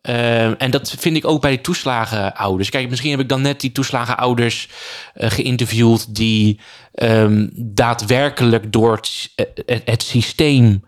[0.00, 2.70] Eh, en dat vind ik ook bij de toeslagenouders.
[2.70, 4.68] Kijk, misschien heb ik dan net die toeslagenouders
[5.14, 6.60] eh geïnterviewd die
[6.94, 9.00] ehm, daadwerkelijk door
[9.34, 10.84] eh, het systeem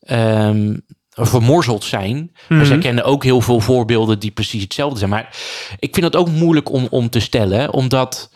[0.00, 0.76] ehm,
[1.14, 2.32] vermorzeld zijn.
[2.48, 5.10] Maar zij kennen ook heel veel voorbeelden die precies hetzelfde zijn.
[5.10, 5.36] Maar
[5.78, 8.30] ik vind dat ook moeilijk om, om te stellen, omdat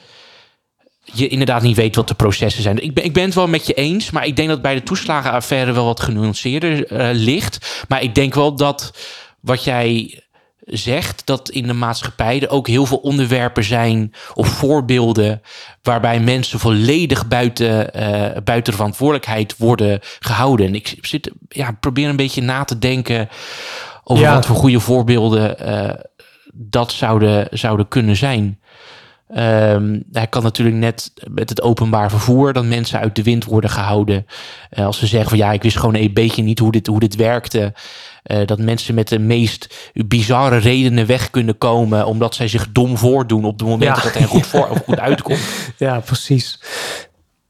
[1.04, 2.82] je inderdaad niet weet wat de processen zijn.
[2.82, 4.82] Ik ben, ik ben het wel met je eens, maar ik denk dat bij de
[4.82, 7.84] toeslagenaffaire wel wat genuanceerder eh, ligt.
[7.88, 8.92] Maar ik denk wel dat
[9.40, 10.20] wat jij
[10.70, 15.42] zegt, dat in de maatschappij er ook heel veel onderwerpen zijn of voorbeelden
[15.82, 20.66] waarbij mensen volledig buiten, eh, buiten de verantwoordelijkheid worden gehouden.
[20.66, 23.28] En ik zit, ja, probeer een beetje na te denken
[24.04, 24.34] over Ja.
[24.34, 25.94] wat voor goede voorbeelden eh,
[26.54, 28.58] dat zouden, zouden kunnen zijn.
[29.28, 33.70] Ehm, hij kan natuurlijk net met het openbaar vervoer dat mensen uit de wind worden
[33.70, 34.26] gehouden.
[34.70, 37.00] Eh, als ze zeggen van ja, ik wist gewoon een beetje niet hoe dit, hoe
[37.00, 37.72] dit werkte.
[38.22, 42.96] Eh, dat mensen met de meest bizarre redenen weg kunnen komen omdat zij zich dom
[42.96, 44.02] voordoen op de momenten Ja.
[44.02, 45.40] dat hij goed, voor, of goed uitkomt.
[45.76, 46.60] Ja, precies.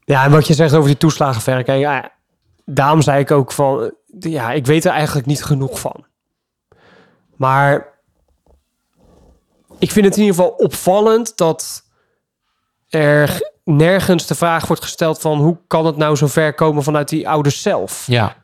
[0.05, 2.11] Ja, en wat je zegt over die toeslagenverre, kijk, ja,
[2.65, 6.05] daarom zei ik ook van, ja, ik weet er eigenlijk niet genoeg van.
[7.35, 7.87] Maar
[9.79, 11.83] ik vind het in ieder geval opvallend dat
[12.89, 17.09] er nergens de vraag wordt gesteld van hoe kan het nou zo ver komen vanuit
[17.09, 18.03] die ouders zelf.
[18.07, 18.35] Ja,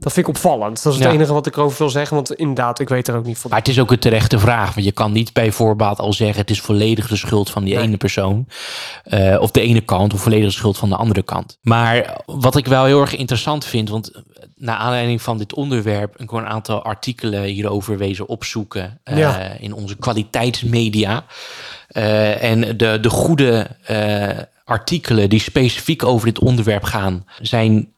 [0.00, 0.82] Dat vind ik opvallend.
[0.82, 1.14] Dat is het Ja.
[1.14, 3.50] enige wat ik erover wil zeggen, want inderdaad, ik weet er ook niet van.
[3.50, 4.74] maar het is ook een terechte vraag.
[4.74, 7.74] Want je kan niet bij voorbaat al zeggen het is volledig de schuld van die
[7.74, 7.82] Nee.
[7.84, 8.46] ene persoon.
[9.04, 11.58] eh, of de ene kant, of volledig de schuld van de andere kant.
[11.62, 14.10] Maar wat ik wel heel erg interessant vind, want
[14.54, 19.38] naar aanleiding van dit onderwerp, ik een aantal artikelen hierover wezen opzoeken eh, Ja.
[19.58, 21.24] in onze kwaliteitsmedia.
[21.88, 23.66] Eh, en de, de goede
[24.64, 27.88] artikelen die specifiek over dit onderwerp gaan, zijn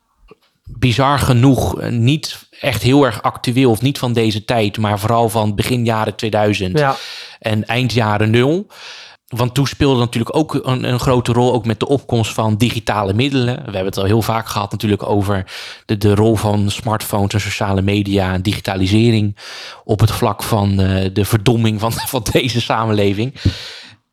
[0.79, 5.29] bizar genoeg eh, niet echt heel erg actueel of niet van deze tijd, maar vooral
[5.29, 6.97] van begin jaren 2000 Ja,
[7.39, 8.67] en eind jaren nul.
[9.27, 13.13] Want toen speelde natuurlijk ook een, een grote rol, ook met de opkomst van digitale
[13.13, 13.57] middelen.
[13.57, 15.45] We hebben het al heel vaak gehad natuurlijk over
[15.87, 19.37] de, de rol van smartphones en sociale media en digitalisering
[19.85, 23.35] op het vlak van eh, de verdomming van, van deze samenleving.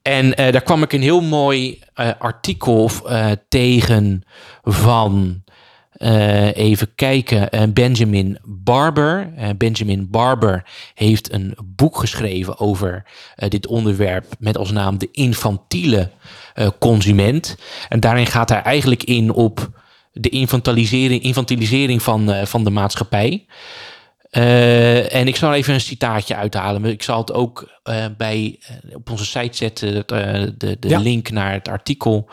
[0.01, 1.79] En eh, daar kwam ik een heel mooi
[2.19, 2.91] artikel
[3.49, 4.23] tegen
[4.63, 5.43] van,
[5.99, 9.33] eh, even kijken, eh, Benjamin Barber.
[9.35, 13.03] Eh, Benjamin Barber heeft een boek geschreven over
[13.47, 16.11] dit onderwerp met als naam De Infantiele
[16.79, 17.57] Consument.
[17.89, 19.69] En daarin gaat hij eigenlijk in op
[20.11, 23.45] de infantilisering, infantilisering van, van de maatschappij.
[25.09, 26.85] En ik zal even een citaatje uithalen.
[26.85, 27.79] Ik zal het ook
[28.17, 28.59] bij,
[28.93, 30.03] op onze site zetten,
[30.57, 30.99] de, de Ja.
[30.99, 32.29] link naar het artikel.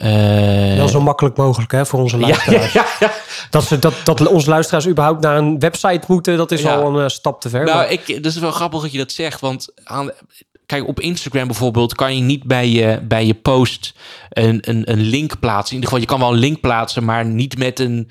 [0.00, 2.72] Eh, wel zo makkelijk mogelijk hè, voor onze luisteraars.
[2.80, 3.12] ja, ja.
[3.50, 7.02] Dat, ze, dat, dat onze luisteraars überhaupt naar een website moeten, dat is al een
[7.04, 7.64] eh, stap te ver.
[7.64, 9.40] Nou, maar- ik, dat is wel grappig dat je dat zegt.
[9.40, 10.10] Want aan,
[10.66, 13.94] kijk, op Instagram bijvoorbeeld kan je niet bij je, bij je post
[14.30, 15.76] een, een, een link plaatsen.
[15.76, 18.10] In ieder geval, je kan wel een link plaatsen, maar niet met een.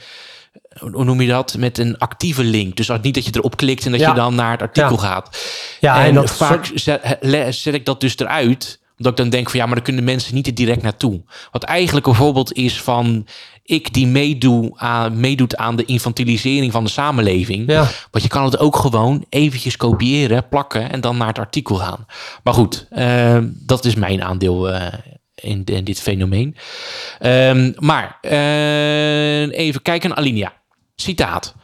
[0.79, 1.55] Hoe noem je dat?
[1.57, 2.75] Met een actieve link.
[2.75, 4.09] Dus niet dat je erop klikt en dat Ja.
[4.09, 4.97] je dan naar het artikel Ja.
[5.01, 5.37] gaat.
[5.79, 6.71] ja, en en dat vaak
[7.49, 8.78] zet ik dat dus eruit.
[8.99, 11.21] Omdat ik dan denk van ja, maar dan kunnen mensen niet er direct naartoe.
[11.51, 13.25] Wat eigenlijk een voorbeeld is van
[13.69, 17.71] ik die meedoe aan, meedoet aan de infantilisering van de samenleving.
[17.71, 17.87] Ja.
[18.11, 22.05] Want je kan het ook gewoon eventjes kopiëren, plakken en dan naar het artikel gaan.
[22.43, 24.93] Maar goed, eh, dat is mijn aandeel eh,
[25.35, 26.55] in, in dit fenomeen.
[27.19, 30.53] Ehm, maar eh, even kijken, Alinea.
[30.95, 31.55] Citaat.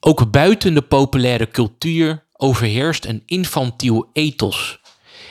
[0.00, 4.80] Ook buiten de populaire cultuur overheerst een infantiel ethos.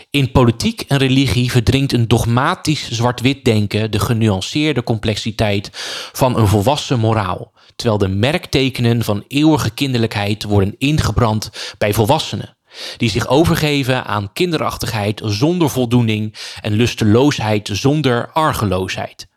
[0.09, 5.69] In politiek en religie verdringt een dogmatisch zwart-wit denken de genuanceerde complexiteit
[6.13, 12.57] van een volwassen moraal, terwijl de merktekenen van eeuwige kinderlijkheid worden ingebrand bij volwassenen
[12.97, 19.27] die zich overgeven aan kinderachtigheid zonder voldoening en lusteloosheid zonder argeloosheid.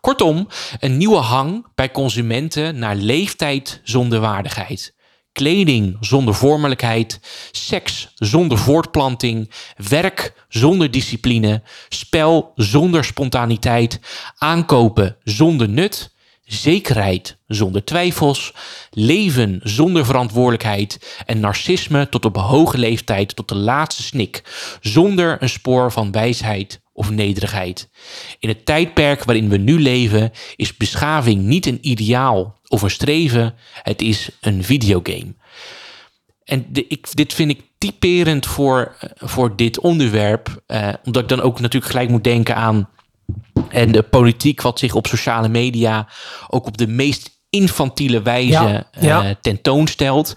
[0.00, 4.94] Kortom, een nieuwe hang bij consumenten naar leeftijd zonder waardigheid.
[5.38, 7.20] Kleding zonder vormelijkheid,
[7.50, 9.50] seks zonder voortplanting,
[9.88, 14.00] werk zonder discipline, spel zonder spontaniteit,
[14.38, 18.52] aankopen zonder nut, zekerheid zonder twijfels,
[18.90, 24.42] leven zonder verantwoordelijkheid en narcisme tot op hoge leeftijd tot de laatste snik,
[24.80, 27.88] zonder een spoor van wijsheid of nederigheid.
[28.38, 33.54] In het tijdperk waarin we nu leven is beschaving niet een ideaal of een streven,
[33.82, 35.34] het is een videogame.
[36.44, 41.40] En de, ik, dit vind ik typerend voor, voor dit onderwerp, eh, omdat ik dan
[41.40, 42.88] ook natuurlijk gelijk moet denken aan
[43.68, 46.08] en de politiek wat zich op sociale media
[46.48, 49.24] ook op de meest infantiele wijze Ja, ja.
[49.24, 50.34] eh, tentoonstelt.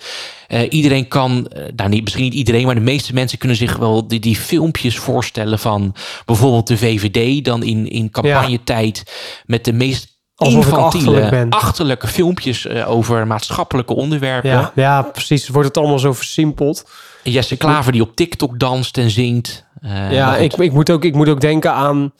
[0.47, 4.07] Eh, iedereen kan, nou niet, misschien niet iedereen, maar de meeste mensen kunnen zich wel
[4.07, 5.95] die, die filmpjes voorstellen van
[6.25, 9.03] bijvoorbeeld de VVD dan in, in campagnetijd
[9.45, 14.71] met de meest Alsof infantiele, achterlijk achterlijke filmpjes over maatschappelijke onderwerpen.
[14.75, 15.47] Ja, precies.
[15.47, 16.89] Wordt het allemaal zo versimpeld.
[17.23, 19.65] Jesse Klaver die op TikTok danst en zingt.
[20.09, 22.13] Ja, ik, ik, moet ook, ik moet ook denken aan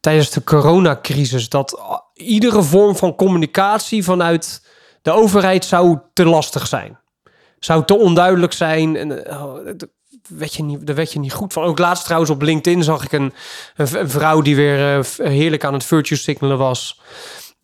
[0.00, 4.62] tijdens de coronacrisis dat iedere vorm van communicatie vanuit
[5.02, 6.98] de overheid zou te lastig zijn.
[7.58, 8.96] Zou te onduidelijk zijn.
[8.96, 9.88] En, eh, oh, daar
[10.28, 11.62] werd je niet, daar werd je niet goed van.
[11.62, 13.32] Ook laatst trouwens op LinkedIn zag ik een,
[14.08, 17.00] vrouw die weer eh, heerlijk aan het virtue signalen was.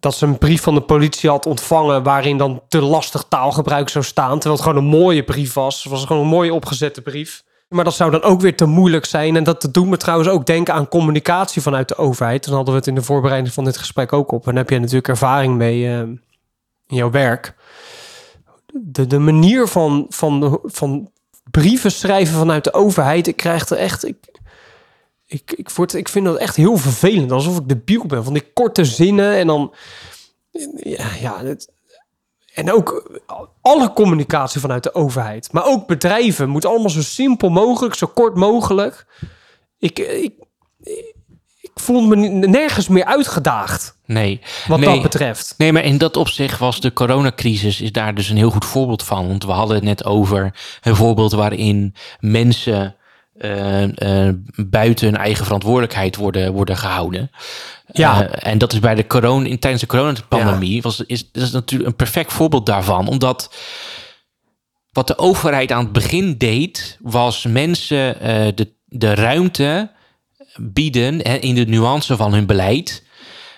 [0.00, 4.04] Dat ze een brief van de politie had ontvangen waarin dan te lastig taalgebruik zou
[4.04, 4.38] staan.
[4.38, 5.82] Terwijl het gewoon een mooie brief was.
[5.82, 7.44] Het was gewoon een mooie opgezette brief.
[7.72, 9.36] Maar dat zou dan ook weer te moeilijk zijn.
[9.36, 12.44] En dat doet me trouwens ook denken aan communicatie vanuit de overheid.
[12.44, 14.46] Dan hadden we het in de voorbereiding van dit gesprek ook op.
[14.46, 17.54] En daar heb je natuurlijk ervaring mee eh, in jouw werk.
[18.72, 21.10] De, de manier van, van, van
[21.50, 23.26] brieven schrijven vanuit de overheid.
[23.26, 24.06] Ik krijg er echt...
[24.06, 24.16] Ik,
[25.26, 27.32] ik, ik, ik vind dat echt heel vervelend.
[27.32, 28.24] Alsof ik debiel ben.
[28.24, 29.74] Van die korte zinnen en dan...
[30.76, 31.72] Ja, ja het,
[32.54, 33.20] en ook
[33.60, 35.52] alle communicatie vanuit de overheid.
[35.52, 39.06] Maar ook bedrijven moet allemaal zo simpel mogelijk, zo kort mogelijk.
[39.78, 40.32] Ik, ik,
[41.60, 44.40] ik voel me nergens meer uitgedaagd nee.
[44.66, 44.88] wat nee.
[44.88, 45.54] dat betreft.
[45.56, 49.02] Nee, maar in dat opzicht was de coronacrisis is daar dus een heel goed voorbeeld
[49.02, 49.28] van.
[49.28, 52.96] Want we hadden het net over een voorbeeld waarin mensen
[53.38, 57.30] eh, eh, buiten hun eigen verantwoordelijkheid worden, worden gehouden.
[57.92, 58.28] Ja.
[58.28, 61.90] Eh, en dat is bij de corona, in, tijdens de coronapandemie was is, is natuurlijk
[61.90, 63.08] een perfect voorbeeld daarvan.
[63.08, 63.54] Omdat
[64.90, 68.16] wat de overheid aan het begin deed, was mensen
[68.54, 69.90] de, de ruimte
[70.56, 73.04] bieden hè, in de nuance van hun beleid.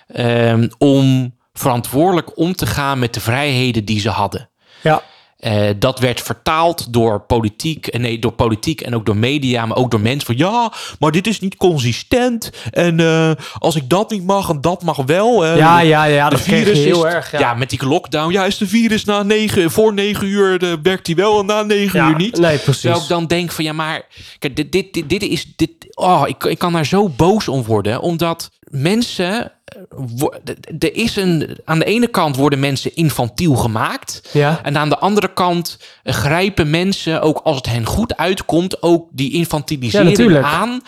[0.06, 4.50] ehm, om verantwoordelijk om te gaan met de vrijheden die ze hadden.
[4.82, 5.02] Ja,
[5.44, 9.76] Eh, dat werd vertaald door politiek, en nee, door politiek en ook door media, maar
[9.76, 12.50] ook door mensen van ja, maar dit is niet consistent.
[12.70, 15.44] En eh, als ik dat niet mag en dat mag wel.
[15.44, 17.30] eh, ja, ja, ja de dat virus heel is, erg.
[17.32, 17.38] Ja.
[17.38, 18.32] Ja, met die lockdown.
[18.32, 21.62] Ja, is de virus na negen, voor negen uur de, werkt hij wel en na
[21.62, 22.38] negen Ja, uur niet?
[22.38, 22.80] Nee, precies.
[22.80, 24.02] Terwijl ik dan denk van ja, maar
[24.38, 25.70] kijk, dit, dit, dit, dit is dit.
[25.90, 29.52] Oh, ik, ik kan daar zo boos om worden, omdat mensen.
[29.64, 31.58] eh, Er is een.
[31.64, 34.28] Aan de ene kant worden mensen infantiel gemaakt.
[34.32, 34.60] Ja.
[34.62, 39.32] En aan de andere kant grijpen mensen, ook als het hen goed uitkomt, ook die
[39.32, 40.80] infantilisering aan.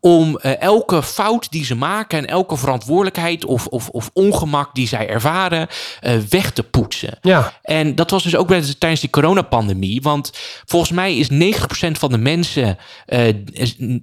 [0.00, 4.88] Om eh, elke fout die ze maken en elke verantwoordelijkheid of, of, of ongemak die
[4.88, 5.68] zij ervaren,
[6.00, 7.18] eh, weg te poetsen.
[7.22, 10.02] Ja, En dat was dus ook tijdens die coronapandemie.
[10.02, 10.30] Want
[10.64, 13.34] volgens mij is 90% van de mensen eh,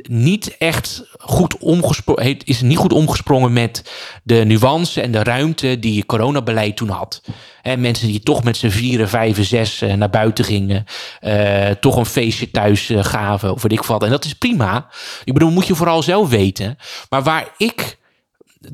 [0.02, 3.92] niet echt goed omgesprongen, is niet goed omgesprongen met
[4.24, 7.22] de nuance en de ruimte die coronabeleid toen had.
[7.64, 10.86] En mensen die toch met z'n vieren, vijven, zes eh, naar buiten gingen,
[11.20, 14.04] eh, toch een feestje thuis eh, gaven of weet ik wat.
[14.04, 14.88] En dat is prima.
[15.24, 16.78] Ik bedoel, moet je vooral zelf weten.
[17.10, 17.98] Maar waar ik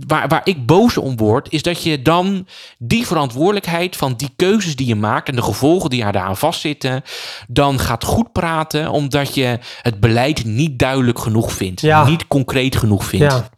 [0.08, 2.48] waar, waar ik boos om word, is dat je dan
[2.78, 7.04] die verantwoordelijkheid van die keuzes die je maakt en de gevolgen die daaraan vastzitten,
[7.48, 12.06] dan gaat goed praten, omdat je het beleid niet duidelijk genoeg vindt, Ja.
[12.06, 13.34] niet concreet genoeg vindt.
[13.34, 13.50] ja.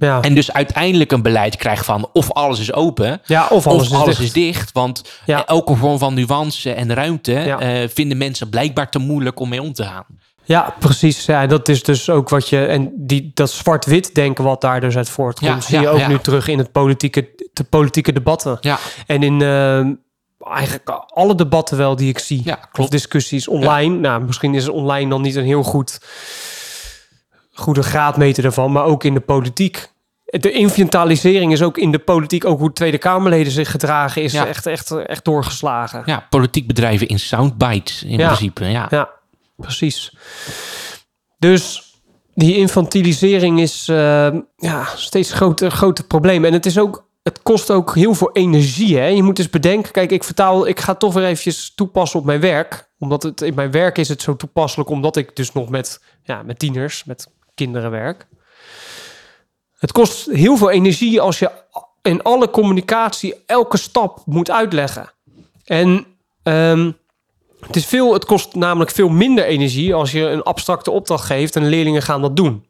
[0.00, 3.90] Ja, En dus uiteindelijk een beleid krijgt van of alles is open, ja of alles,
[3.90, 4.72] of alles is, is dicht.
[4.72, 5.46] Want Ja.
[5.46, 9.72] elke vorm van nuance en ruimte eh, vinden mensen blijkbaar te moeilijk om mee om
[9.72, 10.04] te gaan.
[10.44, 11.24] Ja, precies.
[11.26, 12.64] Ja, dat is dus ook wat je...
[12.66, 15.50] En die, dat zwart-wit denken wat daar dus uit voortkomt...
[15.50, 18.58] Ja, zie je ook nu terug in het politieke, de politieke debatten.
[18.60, 19.78] Ja, En in eh,
[20.52, 22.40] eigenlijk alle debatten wel die ik zie.
[22.44, 23.96] Ja, Of discussies online.
[23.98, 26.00] Nou, misschien is online dan niet een heel goed
[27.52, 29.88] goede graadmeter ervan, maar ook in de politiek.
[30.24, 34.46] De inventarisering is ook in de politiek, ook hoe Tweede Kamerleden zich gedragen, is Ja.
[34.46, 36.02] echt, echt, echt doorgeslagen.
[36.06, 38.26] Ja, politiek bedrijven in soundbites in Ja.
[38.26, 38.64] principe.
[38.64, 38.86] Ja.
[38.90, 39.10] Ja,
[39.56, 40.14] precies.
[41.38, 41.92] Dus
[42.34, 46.44] die infantilisering is eh, ja, steeds groter, groter probleem.
[46.44, 48.98] En het is ook, het kost ook heel veel energie.
[48.98, 49.06] Hè?
[49.06, 52.40] Je moet dus bedenken, kijk, ik vertaal, ik ga toch weer eventjes toepassen op mijn
[52.40, 52.90] werk.
[52.98, 56.42] Omdat het in mijn werk is het zo toepasselijk, omdat ik dus nog met, ja,
[56.42, 57.28] met tieners, met
[57.64, 58.26] kinderen werk.
[59.78, 61.50] Het kost heel veel energie als je
[62.02, 65.12] in alle communicatie elke stap moet uitleggen.
[65.64, 66.06] En
[66.42, 66.90] ehm,
[67.66, 71.56] het, is veel, het kost namelijk veel minder energie als je een abstracte opdracht geeft
[71.56, 72.66] en leerlingen gaan dat doen.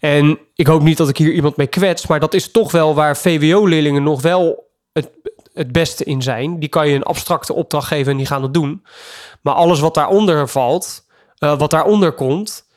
[0.00, 2.94] En ik hoop niet dat ik hier iemand mee kwets, maar dat is toch wel
[2.94, 5.10] waar VWO-leerlingen nog wel het,
[5.52, 6.58] het beste in zijn.
[6.58, 8.84] Die kan je een abstracte opdracht geven en die gaan dat doen.
[9.42, 11.06] Maar alles wat daaronder valt,
[11.38, 12.67] eh, wat daaronder komt,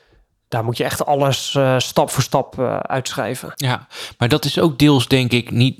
[0.51, 3.51] daar moet je echt alles eh, stap voor stap eh, uitschrijven.
[3.55, 3.87] Ja,
[4.17, 5.79] maar dat is ook deels denk ik niet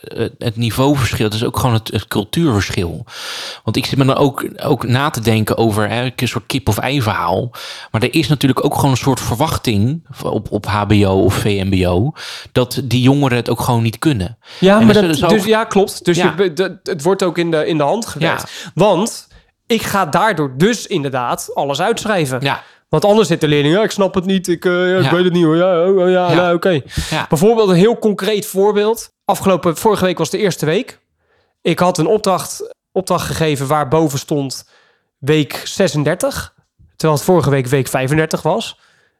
[0.00, 1.24] eh, het niveauverschil.
[1.24, 3.04] Het is ook gewoon het, het cultuurverschil.
[3.64, 7.02] Want ik zit me dan ook, ook na te denken over hè, een soort kip-of-ei
[7.02, 7.50] verhaal.
[7.90, 12.12] Maar er is natuurlijk ook gewoon een soort verwachting op, op HBO of VMBO...
[12.52, 14.38] dat die jongeren het ook gewoon niet kunnen.
[14.60, 16.04] Ja, En maar dat, dus, ook- ja klopt.
[16.04, 16.24] Dus Ja.
[16.24, 18.70] Je, be- de- het wordt ook in de, in de hand gewerkt.
[18.74, 19.28] Want
[19.66, 22.40] ik ga daardoor dus inderdaad alles uitschrijven.
[22.40, 25.04] Ja, Want anders zit de leerling, ja, ik snap het niet, ik, eh, ja, ik
[25.04, 25.12] Ja.
[25.14, 25.56] weet het niet hoor.
[25.56, 26.34] Ja, oh, oh, ja, Ja.
[26.34, 26.82] nou, oké.
[27.28, 29.12] Bijvoorbeeld een heel concreet voorbeeld.
[29.24, 30.98] Afgelopen, vorige week was de eerste week.
[31.62, 34.68] Ik had een opdracht, opdracht gegeven waar boven stond
[35.18, 36.54] week 36.
[36.96, 38.78] Terwijl het vorige week week 35 was.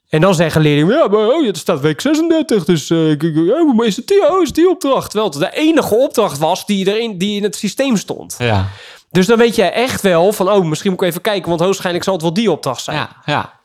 [0.09, 3.87] En dan zeggen leerlingen, ja, maar oh, er staat week 36, dus ik- ik- oh,
[3.87, 5.11] is het die, oh, is het die opdracht?
[5.11, 8.35] Terwijl het de enige opdracht was die, erin, die in het systeem stond.
[8.39, 8.69] ja,
[9.15, 12.05] Dus dan weet je echt wel van, oh, misschien moet ik even kijken, want hoogstwaarschijnlijk
[12.05, 12.97] zal het wel die opdracht zijn.
[12.97, 13.61] ja, ja.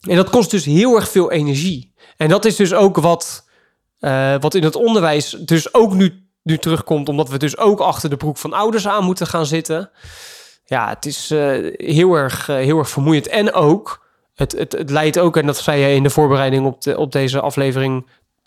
[0.00, 1.94] En dat kost dus heel erg veel energie.
[2.16, 3.48] En dat is dus ook wat,
[3.98, 8.10] eh, wat in het onderwijs dus ook nu, nu terugkomt, omdat we dus ook achter
[8.10, 9.90] de broek van ouders aan moeten gaan zitten.
[10.64, 13.26] Ja, het is eh, heel, erg, eh, heel erg vermoeiend.
[13.26, 16.82] En ook, het, het, het leidt ook, en dat zei je in de voorbereiding op,
[16.82, 18.06] de, op deze aflevering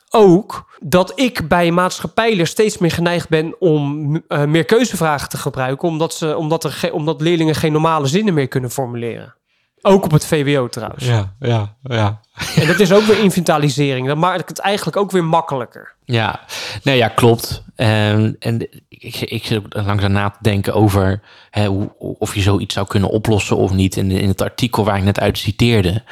[0.10, 5.88] ook, dat ik bij maatschappijler steeds meer geneigd ben om eh, meer keuzevragen te gebruiken,
[5.88, 9.34] omdat, ze, omdat, er ge- omdat leerlingen geen normale zinnen meer kunnen formuleren.
[9.82, 11.06] Ook op het VWO trouwens.
[11.06, 12.20] Ja, ja, ja.
[12.56, 14.08] En dat is ook weer inventarisering.
[14.08, 15.96] Dat maakt het eigenlijk ook weer makkelijker.
[16.06, 16.40] Ja,
[16.84, 17.64] nee, ja, klopt.
[17.76, 22.42] En, en ik, ik zit ook langzaam na te denken over hè, hoe, of je
[22.42, 23.98] zoiets zou kunnen oplossen of niet.
[23.98, 26.04] En in het artikel waar ik net uit citeerde,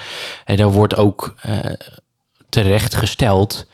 [0.43, 1.59] hè, daar wordt ook eh,
[2.49, 3.67] terecht gesteld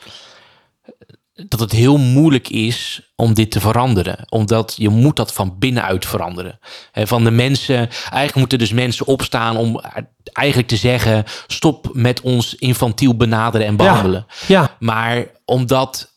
[1.34, 4.26] dat het heel moeilijk is om dit te veranderen.
[4.30, 6.60] Omdat je moet dat van binnenuit veranderen.
[6.94, 9.82] Van de mensen, eigenlijk moeten dus mensen opstaan om
[10.24, 11.24] eigenlijk te zeggen...
[11.48, 14.26] stop met ons infantiel benaderen en behandelen.
[14.48, 16.16] Ja, Maar omdat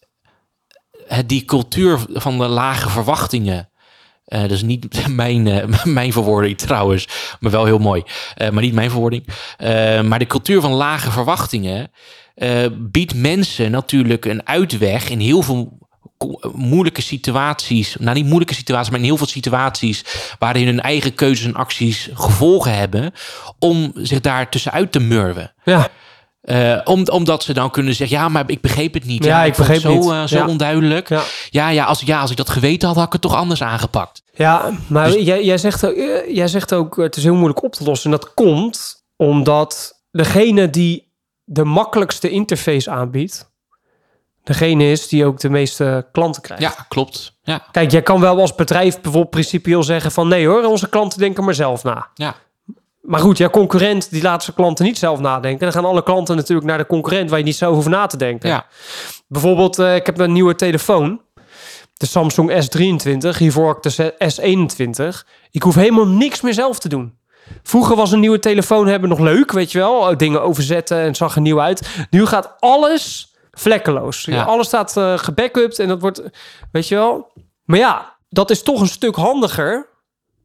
[1.07, 3.69] het die cultuur van de lage verwachtingen.
[4.25, 7.09] eh, dat is niet mijn, eh, mijn verwoording trouwens,
[7.41, 8.03] maar wel heel mooi.
[8.35, 9.27] Eh, maar niet mijn verwoording.
[10.09, 11.91] Maar de cultuur van lage verwachtingen
[12.37, 15.79] eh, biedt mensen natuurlijk een uitweg in heel veel
[16.53, 17.97] moeilijke situaties.
[17.99, 20.05] Nou, niet moeilijke situaties, maar in heel veel situaties
[20.39, 23.13] waarin hun eigen keuzes en acties gevolgen hebben.
[23.59, 25.53] om zich daar tussenuit te murwen.
[25.65, 25.89] ja,
[26.41, 29.25] Eh, om, omdat ze dan kunnen zeggen, ja, maar ik begreep het niet.
[29.25, 30.11] Ja, ik vond het begreep zo, niet.
[30.13, 30.47] eh, zo Ja.
[30.47, 31.09] onduidelijk.
[31.09, 31.23] ja.
[31.51, 34.23] Ja, ja, als, ja, als ik dat geweten had, had ik het toch anders aangepakt.
[34.35, 35.81] ja maar Dus- jij, jij, zegt,
[36.29, 38.13] jij zegt ook, het is heel moeilijk op te lossen.
[38.13, 41.06] En dat komt omdat degene die
[41.49, 43.51] de makkelijkste interface aanbiedt...
[44.43, 46.63] degene is die ook de meeste klanten krijgt.
[46.63, 47.39] Ja, klopt.
[47.43, 50.29] Ja, Kijk, jij kan wel als bedrijf bijvoorbeeld principieel zeggen van...
[50.29, 52.09] nee hoor, onze klanten denken maar zelf na.
[52.15, 52.35] ja,
[53.01, 55.61] Maar goed, jouw concurrent die laat zijn klanten niet zelf nadenken.
[55.61, 57.31] Dan gaan alle klanten natuurlijk naar de concurrent...
[57.31, 58.49] waar je niet zo hoeft na te denken.
[58.49, 58.67] ja.
[59.29, 61.21] Bijvoorbeeld, eh, ik heb een nieuwe telefoon.
[61.93, 63.39] De Samsung S23.
[63.39, 65.29] Hiervoor had ik de S21.
[65.51, 67.16] Ik hoef helemaal niks meer zelf te doen.
[67.63, 69.93] Vroeger was een nieuwe telefoon hebben nog leuk, weet je wel.
[69.99, 72.07] Oh, Dingen overzetten en zag er nieuw uit.
[72.11, 74.25] Nu gaat alles vlekkeloos.
[74.25, 74.43] Ja.
[74.43, 76.23] Alles staat eh gebackupt en dat wordt,
[76.73, 77.33] weet je wel.
[77.65, 79.89] Maar ja, dat is toch een stuk handiger.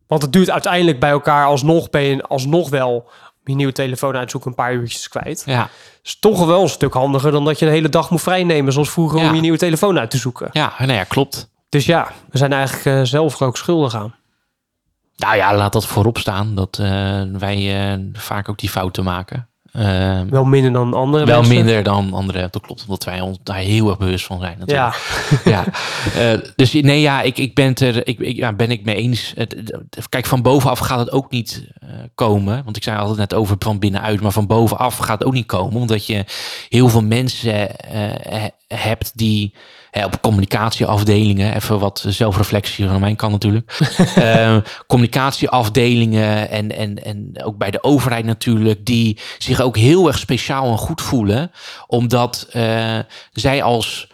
[0.08, 3.10] Want het duurt uiteindelijk bij elkaar alsnog, ben je alsnog wel
[3.44, 5.44] je nieuwe telefoon uitzoeken een paar uurtjes kwijt.
[5.46, 5.70] ja.
[6.04, 8.90] is toch wel een stuk handiger dan dat je de hele dag moet vrijnemen, zoals
[8.90, 9.28] vroeger Ja.
[9.30, 10.50] om je nieuwe telefoon uit te zoeken.
[10.52, 11.50] ja nou ja, klopt.
[11.70, 14.16] Dus ja, we zijn eigenlijk eh, zelf er ook schuldig aan.
[15.22, 19.46] Nou ja, laat dat voorop staan, dat eh, wij eh, vaak ook die fouten maken.
[19.72, 21.56] Eh, Wel minder dan andere wel mensen.
[21.56, 24.56] minder dan andere, dat klopt, omdat wij ons daar heel erg bewust van zijn.
[24.60, 24.96] Natuurlijk.
[25.46, 25.66] Ja, ja.
[26.34, 28.96] Eh, dus nee, ja, ik, ik ben het er, ik, ik, ja, ben ik mee
[28.96, 29.34] eens.
[30.10, 31.68] Kijk, van bovenaf gaat het ook niet
[32.16, 32.64] komen.
[32.64, 35.46] Want ik zei altijd net over van binnenuit, maar van bovenaf gaat het ook niet
[35.46, 35.82] komen.
[35.82, 36.26] Omdat je
[36.70, 37.54] heel veel mensen
[38.28, 39.54] he- hebt die
[39.92, 43.70] hè, op communicatieafdelingen, even wat zelfreflectie van mijn kant natuurlijk.
[44.16, 50.18] Eh, communicatieafdelingen en, en, en ook bij de overheid natuurlijk, die zich ook heel erg
[50.18, 51.52] speciaal en goed voelen.
[51.88, 53.00] Omdat eh,
[53.32, 54.10] zij als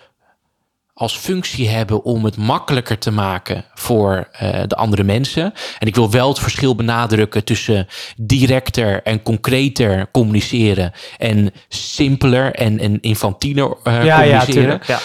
[0.98, 5.54] als functie hebben om het makkelijker te maken voor eh, de andere mensen.
[5.80, 12.80] En ik wil wel het verschil benadrukken tussen directer en concreter communiceren en simpeler en,
[12.80, 14.54] en infantieler eh, ja, ja, communiceren.
[14.54, 14.88] tuurlijk.
[14.88, 15.00] Ja.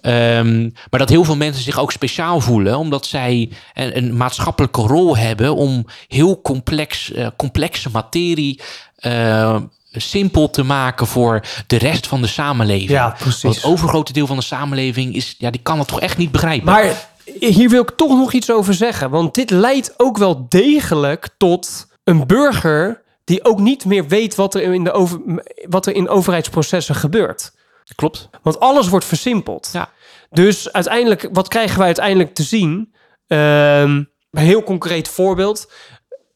[0.00, 4.80] Ehm, maar dat heel veel mensen zich ook speciaal voelen, omdat zij een, een maatschappelijke
[4.80, 8.60] rol hebben om heel complex, eh, complexe materie
[8.96, 9.56] eh,
[9.92, 12.90] simpel te maken voor de rest van de samenleving.
[12.90, 13.56] Ja, Want precies.
[13.56, 16.64] het overgrote deel van de samenleving is, ja, die kan het toch echt niet begrijpen.
[16.64, 19.10] Maar hier wil ik toch nog iets over zeggen.
[19.10, 24.54] Want dit leidt ook wel degelijk tot een burger die ook niet meer weet wat
[24.54, 25.20] er in, de over,
[25.68, 27.52] wat er in overheidsprocessen gebeurt.
[27.94, 28.28] Klopt.
[28.42, 29.70] Want alles wordt versimpeld.
[29.72, 29.88] Ja.
[30.30, 32.94] Dus uiteindelijk, wat krijgen wij uiteindelijk te zien?
[33.26, 35.72] Ehm, een heel concreet voorbeeld.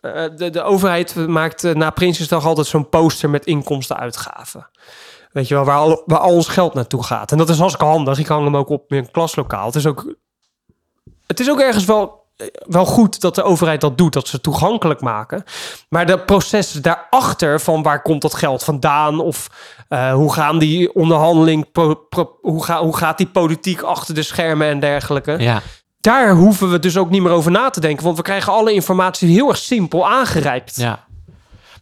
[0.00, 4.70] Eh, de, de overheid maakt eh, na Prinsjesdag altijd zo'n poster met inkomsten-uitgaven.
[5.32, 7.32] Weet je wel, waar al, waar al ons geld naartoe gaat.
[7.32, 8.18] En dat is hartstikke handig.
[8.18, 9.66] Ik hang hem ook op in een klaslokaal.
[9.66, 10.14] Het is ook,
[11.26, 12.23] het is ook ergens wel,
[12.66, 14.12] wel goed dat de overheid dat doet.
[14.12, 15.44] Dat ze het toegankelijk maken.
[15.88, 19.20] Maar de processen daarachter van waar komt dat geld vandaan?
[19.20, 19.50] Of
[19.88, 24.22] eh, hoe gaan die onderhandeling, pro- pro- hoe, ga, hoe gaat die politiek achter de
[24.22, 25.36] schermen en dergelijke?
[25.38, 25.62] Ja.
[26.00, 28.04] Daar hoeven we dus ook niet meer over na te denken.
[28.04, 30.76] Want we krijgen alle informatie heel erg simpel aangereikt.
[30.76, 31.04] ja.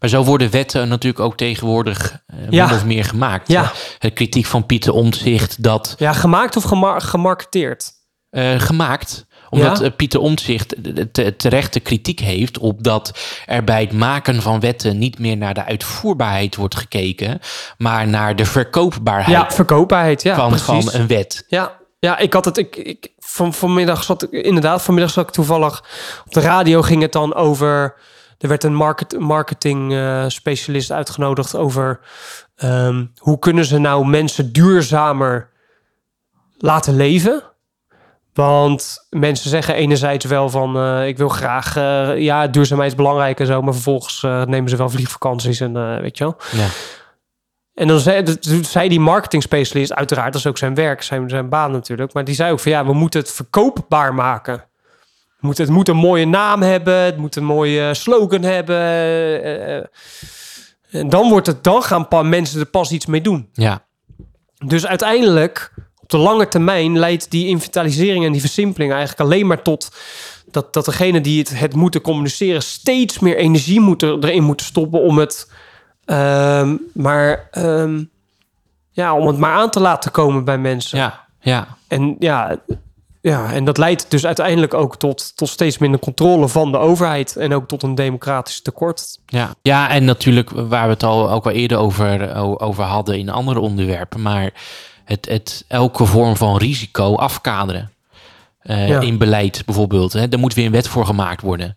[0.00, 2.66] Maar zo worden wetten natuurlijk ook tegenwoordig eh, Ja.
[2.66, 3.48] min of meer gemaakt.
[3.48, 3.72] Ja.
[3.98, 7.90] De kritiek van Pieter Omtzigt dat Ja, gemaakt of gema- gemarketeerd?
[8.30, 9.26] eh, gemaakt.
[9.52, 9.84] Omdat Ja?
[9.84, 10.74] eh, Pieter Omtzigt
[11.12, 15.36] te, terecht de kritiek heeft op dat er bij het maken van wetten niet meer
[15.36, 17.40] naar de uitvoerbaarheid wordt gekeken,
[17.78, 20.22] maar naar de verkoopbaarheid Ja, verkoopbaarheid.
[20.22, 20.66] Ja, van, precies.
[20.66, 21.44] van een wet.
[21.48, 22.56] Ja, ja, ik had het.
[22.56, 24.82] Ik, ik, van, vanmiddag zat ik inderdaad.
[24.82, 25.84] Vanmiddag zat ik toevallig
[26.26, 26.82] op de radio.
[26.82, 27.94] Ging het dan over.
[28.38, 32.00] Er werd een market, marketing eh, specialist uitgenodigd over
[32.56, 35.50] ehm, hoe kunnen ze nou mensen duurzamer
[36.58, 37.42] laten leven.
[38.32, 43.40] Want mensen zeggen enerzijds wel van eh, ik wil graag eh, ja duurzaamheid is belangrijk
[43.40, 46.36] en zo, maar vervolgens eh, nemen ze wel vliegvakanties en weet je wel.
[46.52, 46.66] Ja.
[47.74, 48.00] En dan
[48.62, 52.12] zei, die marketing specialist, uiteraard, dat is ook zijn werk, zijn, zijn baan natuurlijk.
[52.12, 54.52] Maar die zei ook van ja, we moeten het verkoopbaar maken.
[54.52, 58.78] Het moet, het moet een mooie naam hebben, het moet een mooie slogan hebben.
[60.90, 63.48] en dan, wordt het, dan gaan pa- mensen er pas iets mee doen.
[63.52, 63.84] Ja.
[64.66, 65.72] Dus uiteindelijk,
[66.12, 69.90] de lange termijn, leidt die inventarisering en die versimpeling eigenlijk alleen maar tot
[70.50, 75.00] dat, dat degene die het, het moeten communiceren steeds meer energie moeten, erin moeten stoppen
[75.00, 75.50] om het,
[76.04, 78.04] ehm, maar, ehm,
[78.90, 80.98] ja, om het maar aan te laten komen bij mensen.
[80.98, 81.20] Ja.
[81.40, 81.76] Ja.
[81.88, 82.58] En ja,
[83.20, 87.36] ja, en dat leidt dus uiteindelijk ook tot, tot steeds minder controle van de overheid
[87.36, 89.18] en ook tot een democratisch tekort.
[89.26, 89.50] Ja.
[89.62, 93.60] ja, en natuurlijk waar we het al ook al eerder over, over hadden in andere
[93.60, 94.52] onderwerpen, maar
[95.12, 97.90] het, het elke vorm van risico afkaderen.
[98.62, 99.00] Eh, Ja.
[99.00, 100.12] In beleid bijvoorbeeld.
[100.12, 100.28] Hè.
[100.28, 101.76] Daar moet weer een wet voor gemaakt worden.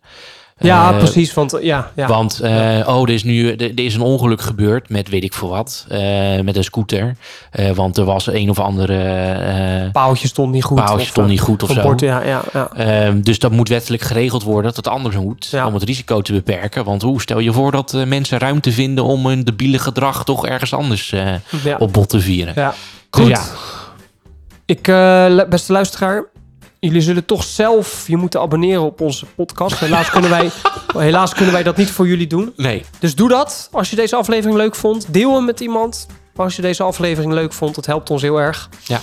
[0.57, 1.33] Ja, Eh, precies.
[1.33, 2.07] Want ja, ja.
[2.07, 5.33] Want, eh, oh, er is nu er, er is een ongeluk gebeurd met weet ik
[5.33, 5.85] veel wat,
[6.43, 7.15] met een scooter.
[7.73, 10.77] Want er was een of andere paaltje stond niet goed.
[10.77, 11.81] paaltje of, stond niet goed of zo.
[11.81, 12.69] bord, ja, ja, ja.
[12.75, 15.47] Ehm, dus dat moet wettelijk geregeld worden dat het anders moet.
[15.51, 15.67] Ja.
[15.67, 16.83] Om het risico te beperken.
[16.83, 20.73] Want hoe stel je voor dat mensen ruimte vinden om hun debiele gedrag toch ergens
[20.73, 21.15] anders
[21.77, 22.53] op bot te vieren?
[22.55, 22.73] ja.
[23.09, 23.27] Dus Goed.
[23.27, 23.43] ja,
[24.65, 26.25] Ik, eh, beste luisteraar,
[26.79, 29.79] jullie zullen toch zelf je moeten abonneren op onze podcast.
[29.79, 30.49] Helaas kunnen wij,
[30.97, 32.53] helaas kunnen wij dat niet voor jullie doen.
[32.55, 32.85] nee.
[32.99, 35.13] Dus doe dat als je deze aflevering leuk vond.
[35.13, 37.75] Deel hem met iemand als je deze aflevering leuk vond.
[37.75, 38.69] Het helpt ons heel erg.
[38.83, 39.01] Ja.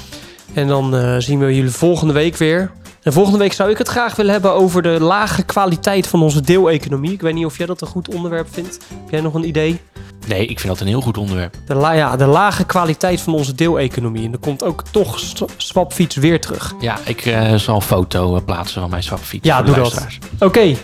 [0.55, 2.71] En dan eh, zien we jullie volgende week weer.
[3.03, 6.41] En volgende week zou ik het graag willen hebben over de lage kwaliteit van onze
[6.41, 7.13] deeleconomie.
[7.13, 8.79] Ik weet niet of jij dat een goed onderwerp vindt.
[8.89, 9.81] Heb jij nog een idee?
[10.27, 11.57] Nee, ik vind dat een heel goed onderwerp.
[11.66, 14.27] De, la ja, de lage kwaliteit van onze deeleconomie.
[14.27, 15.20] En er komt ook toch
[15.57, 16.75] Swapfiets weer terug.
[16.81, 19.47] Ja, ik eh, zal een foto eh, plaatsen van mijn swapfiets.
[19.47, 20.07] Ja, doe dat.
[20.39, 20.77] Oké,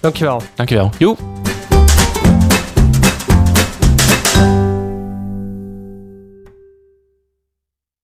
[0.00, 0.42] dankjewel.
[0.54, 0.90] Dankjewel.
[0.98, 1.18] Joep.